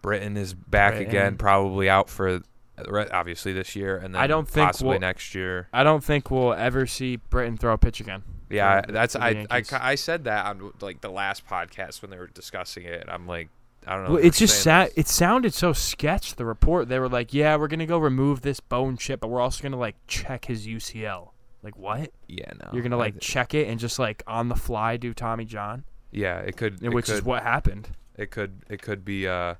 [0.02, 1.08] Britton is back Britton.
[1.08, 2.44] again, probably out for the
[2.90, 5.68] re- obviously this year, and then I don't think possibly we'll- next year.
[5.72, 8.22] I don't think we'll ever see Britton throw a pitch again.
[8.50, 12.10] Yeah, for- that's for I, I I said that on like the last podcast when
[12.10, 13.06] they were discussing it.
[13.08, 13.48] I'm like,
[13.86, 14.10] I don't know.
[14.10, 16.34] Well, if it just sa- it sounded so sketch.
[16.34, 19.40] The report they were like, "Yeah, we're gonna go remove this bone chip, but we're
[19.40, 21.30] also gonna like check his UCL."
[21.62, 22.10] Like what?
[22.26, 22.70] Yeah, no.
[22.72, 25.84] You're gonna like th- check it and just like on the fly do Tommy John,
[26.10, 26.82] yeah, it could.
[26.82, 27.90] It which could, is what happened.
[28.16, 29.54] it could it could be uh,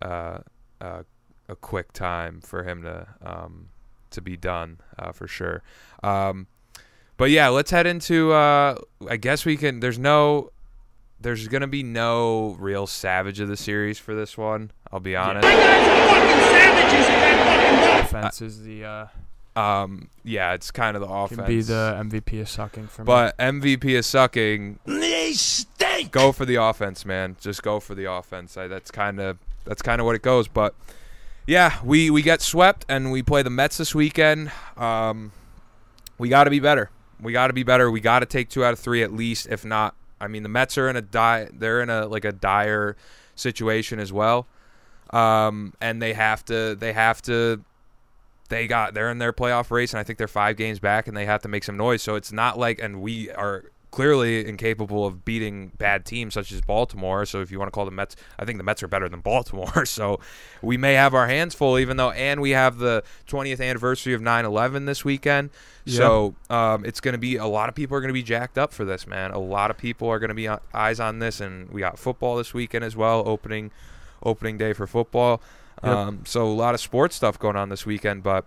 [0.00, 0.38] uh,
[0.80, 1.02] uh,
[1.48, 3.68] a quick time for him to um,
[4.10, 5.62] to be done uh, for sure.
[6.02, 6.46] Um,
[7.16, 8.32] but yeah, let's head into.
[8.32, 8.76] Uh,
[9.08, 9.80] I guess we can.
[9.80, 10.50] There's no.
[11.20, 14.70] There's gonna be no real savage of the series for this one.
[14.92, 15.46] I'll be honest.
[18.04, 19.06] Offense is the uh,
[19.60, 21.40] Um, yeah, it's kind of the offense.
[21.40, 23.06] can be the MVP of sucking for me.
[23.06, 24.78] but MVP is sucking.
[24.84, 26.12] They stink.
[26.12, 27.36] go for the offense, man.
[27.40, 28.56] Just go for the offense.
[28.56, 30.48] I, that's kind of that's kind of what it goes.
[30.48, 30.74] But
[31.46, 34.52] yeah, we we get swept and we play the Mets this weekend.
[34.76, 35.32] Um,
[36.18, 36.90] we got to be better.
[37.20, 37.90] We got to be better.
[37.90, 40.48] We got to take two out of three at least, if not I mean, the
[40.48, 42.96] Mets are in a di- they're in a like a dire
[43.34, 44.46] situation as well,
[45.10, 47.62] um, and they have to they have to
[48.48, 51.16] they got they're in their playoff race, and I think they're five games back, and
[51.16, 52.02] they have to make some noise.
[52.02, 53.64] So it's not like, and we are
[53.96, 57.24] clearly incapable of beating bad teams such as Baltimore.
[57.24, 59.20] So if you want to call the Mets, I think the Mets are better than
[59.20, 59.86] Baltimore.
[59.96, 60.20] So
[60.60, 64.20] we may have our hands full, even though, and we have the 20th anniversary of
[64.20, 65.48] 9/11 this weekend.
[65.86, 68.58] So um, it's going to be a lot of people are going to be jacked
[68.58, 69.30] up for this, man.
[69.30, 71.98] A lot of people are going to be on, eyes on this, and we got
[71.98, 73.70] football this weekend as well, opening
[74.22, 75.40] opening day for football.
[75.82, 75.92] Yep.
[75.92, 78.44] Um, so a lot of sports stuff going on this weekend, but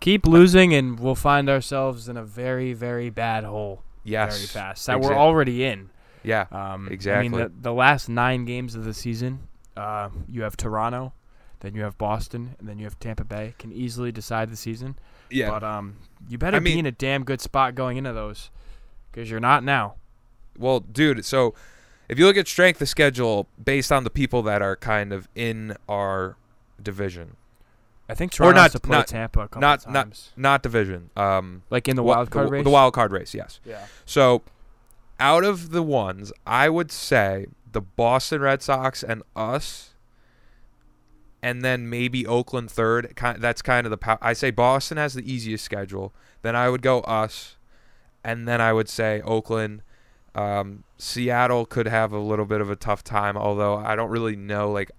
[0.00, 4.86] Keep losing, and we'll find ourselves in a very, very bad hole yes, very fast
[4.86, 5.90] that we're already in.
[6.22, 9.40] yeah, Um, I mean, the, the last nine games of the season,
[9.76, 11.12] uh, you have Toronto,
[11.60, 13.54] then you have Boston, and then you have Tampa Bay.
[13.58, 14.96] Can easily decide the season.
[15.30, 15.50] yeah.
[15.50, 15.96] But um,
[16.28, 18.50] you better I mean- be in a damn good spot going into those,
[19.10, 19.94] because you're not now.
[20.58, 21.54] Well, dude, so
[22.08, 25.28] if you look at strength of schedule based on the people that are kind of
[25.34, 26.36] in our
[26.82, 27.36] division,
[28.08, 30.42] I think Or Toronto not- has to play not- Tampa a couple not times, not
[30.42, 32.64] not division, um, like in the wild card the, race.
[32.64, 33.60] the wild card race, yes.
[33.64, 33.84] yeah.
[34.06, 34.42] So,
[35.20, 39.90] out of the ones, I would say the Boston Red Sox and us,
[41.42, 43.14] and then maybe Oakland third.
[43.14, 46.14] Kind that's kind of the pow- I say Boston has the easiest schedule.
[46.42, 47.56] Then I would go us,
[48.24, 49.82] and then I would say Oakland.
[50.34, 54.36] Um, Seattle could have a little bit of a tough time, although I don't really
[54.36, 54.70] know.
[54.70, 54.90] Like,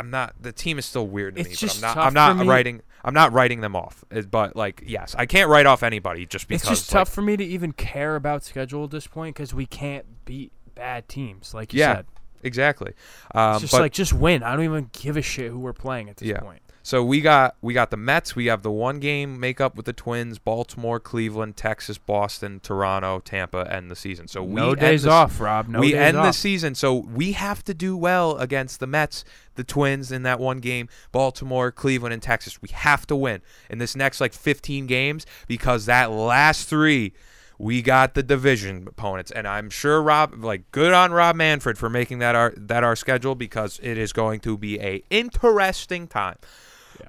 [0.00, 0.34] I'm not.
[0.40, 1.54] The team is still weird to It's me.
[1.56, 2.30] just but I'm tough not.
[2.30, 2.82] I'm not writing.
[3.04, 4.04] I'm not writing them off.
[4.30, 6.62] But like, yes, I can't write off anybody just because.
[6.62, 9.54] It's just like, tough for me to even care about schedule at this point because
[9.54, 12.06] we can't beat bad teams, like you Yeah, said.
[12.42, 12.92] Exactly.
[13.34, 14.42] Um, It's just but like just win.
[14.42, 16.40] I don't even give a shit who we're playing at this Yeah.
[16.40, 16.62] point.
[16.90, 18.34] So we got we got the Mets.
[18.34, 23.72] We have the one game makeup with the Twins, Baltimore, Cleveland, Texas, Boston, Toronto, Tampa,
[23.72, 24.26] end the season.
[24.26, 25.68] So we no days the, off, Rob.
[25.68, 25.92] No days.
[25.92, 26.26] we end off.
[26.26, 29.24] the season, so we have to do well against the Mets,
[29.54, 32.60] the Twins in that one game, Baltimore, Cleveland, and Texas.
[32.60, 37.12] We have to win in this next like 15 games because that last three,
[37.56, 41.88] we got the division opponents, and I'm sure Rob, like, good on Rob Manfred for
[41.88, 46.34] making that our that our schedule because it is going to be a interesting time.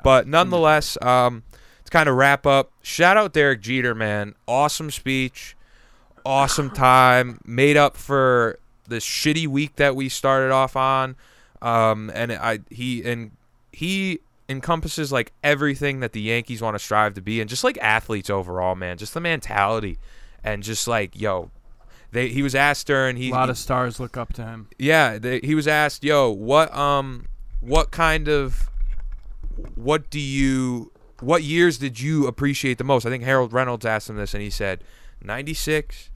[0.04, 1.44] But nonetheless, um,
[1.86, 4.36] to kind of wrap up, shout out Derek Jeter, man.
[4.48, 5.56] Awesome speech,
[6.26, 11.16] awesome time, made up for this shitty week that we started off on.
[11.62, 13.32] Um, and I he and
[13.72, 14.20] he
[14.50, 18.30] encompasses like everything that the Yankees want to strive to be, and just like athletes
[18.30, 18.98] overall, man.
[18.98, 20.00] Just the mentality,
[20.44, 21.52] and just like yo,
[22.12, 24.68] they he was asked during he a lot of stars look up to him.
[24.80, 27.28] yeah, they, he was asked, "Yo, what um,
[27.62, 28.71] what kind of,
[29.76, 34.10] what do you, what years did you appreciate the most?" I think Harold Reynolds asked
[34.10, 34.84] him this, and he said,
[35.24, 36.10] "96,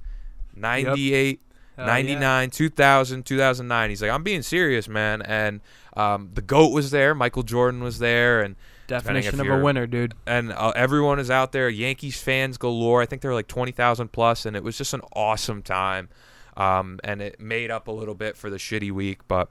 [0.55, 1.41] 98,
[1.77, 5.61] Hell 99, 2000, 2009." He's like, "I'm being serious, man." And
[5.95, 8.55] um, the goat was there, Michael Jordan was there, and
[8.87, 10.13] Definition of a winner, dude.
[10.27, 11.69] and uh, everyone is out there.
[11.69, 13.01] Yankees fans galore.
[13.01, 16.09] I think there were like twenty thousand plus, and it was just an awesome time.
[16.55, 19.49] Um, and it made up a little bit for the shitty week, but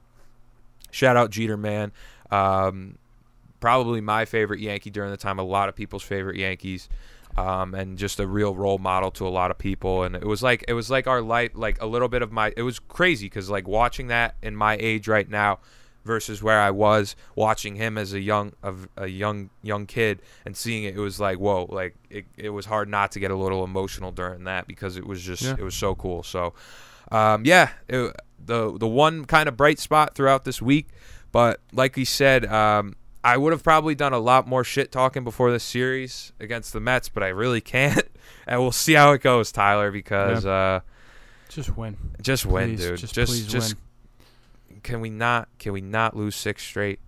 [0.89, 1.91] shout out Jeter, man.
[2.31, 2.97] Um,
[3.65, 5.39] probably my favorite Yankee during the time.
[5.39, 6.87] A lot of people's favorite Yankees.
[7.35, 10.41] Um, and just a real role model to a lot of people, and it was
[10.41, 12.53] like it was like our life, like a little bit of my.
[12.55, 15.59] It was crazy because like watching that in my age right now,
[16.05, 20.55] versus where I was watching him as a young of a young young kid and
[20.55, 23.35] seeing it, it was like whoa, like it, it was hard not to get a
[23.35, 25.55] little emotional during that because it was just Yeah.
[25.59, 26.23] it was so cool.
[26.23, 26.53] So,
[27.11, 30.87] um, yeah, it, the the one kind of bright spot throughout this week,
[31.33, 32.95] but like we said, um,
[33.25, 36.79] I would have probably done a lot more shit talking before this series against the
[36.79, 38.03] Mets, but I really can't,
[38.47, 40.81] and we'll see how it goes, Tyler, because uh,
[41.49, 41.97] Just win.
[42.21, 42.99] just win, Please, dude.
[42.99, 43.75] Just, just just
[44.69, 44.79] win.
[44.81, 46.99] can we not can we not lose six straight?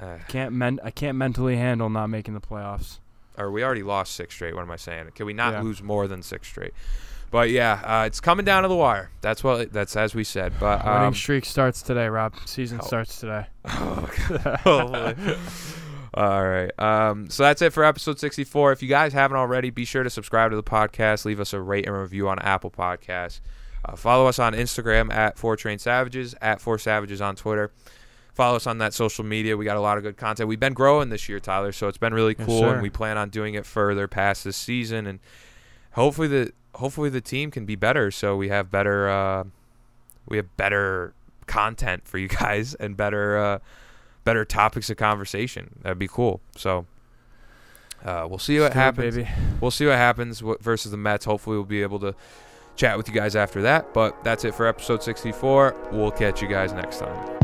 [0.00, 2.98] Uh, Can't men- I can't mentally handle not making the playoffs.
[3.36, 4.54] or we already lost six straight.
[4.54, 5.10] What am I saying?
[5.14, 5.62] Can we not Yeah.
[5.62, 6.72] lose more than six straight?
[7.30, 9.10] But yeah, uh, it's coming down to the wire.
[9.20, 10.54] That's what that's as we said.
[10.58, 12.34] But Winning um, streak starts today, Rob.
[12.46, 12.86] Season oh.
[12.86, 13.46] starts today.
[16.14, 16.70] all right.
[16.78, 18.72] Um, so that's it for episode 64.
[18.72, 21.26] If you guys haven't already, be sure to subscribe to the podcast.
[21.26, 23.40] Leave us a rate and review on Apple Podcasts.
[23.84, 27.70] Uh, follow us on Instagram at Four Train Savages, at Four Savages on Twitter.
[28.32, 29.56] Follow us on that social media.
[29.56, 30.48] We got a lot of good content.
[30.48, 32.74] We've been growing this year, Tyler, so it's been really cool, sir.
[32.74, 35.18] and we plan on doing it further past this season, and
[35.92, 39.44] hopefully the hopefully the team can be better, so we have better uh,
[40.26, 41.14] we have better
[41.46, 43.58] content for you guys and better uh,
[44.24, 45.78] better topics of conversation.
[45.82, 46.40] That'd be cool.
[46.56, 46.86] So
[48.04, 49.16] uh, we'll see what Let's do it, happens.
[49.16, 49.28] baby.
[49.60, 51.24] We'll see what happens versus the Mets.
[51.24, 52.14] Hopefully, we'll be able to
[52.76, 53.92] chat with you guys after that.
[53.92, 55.88] But that's it for episode 64.
[55.92, 57.37] We'll catch you guys next time.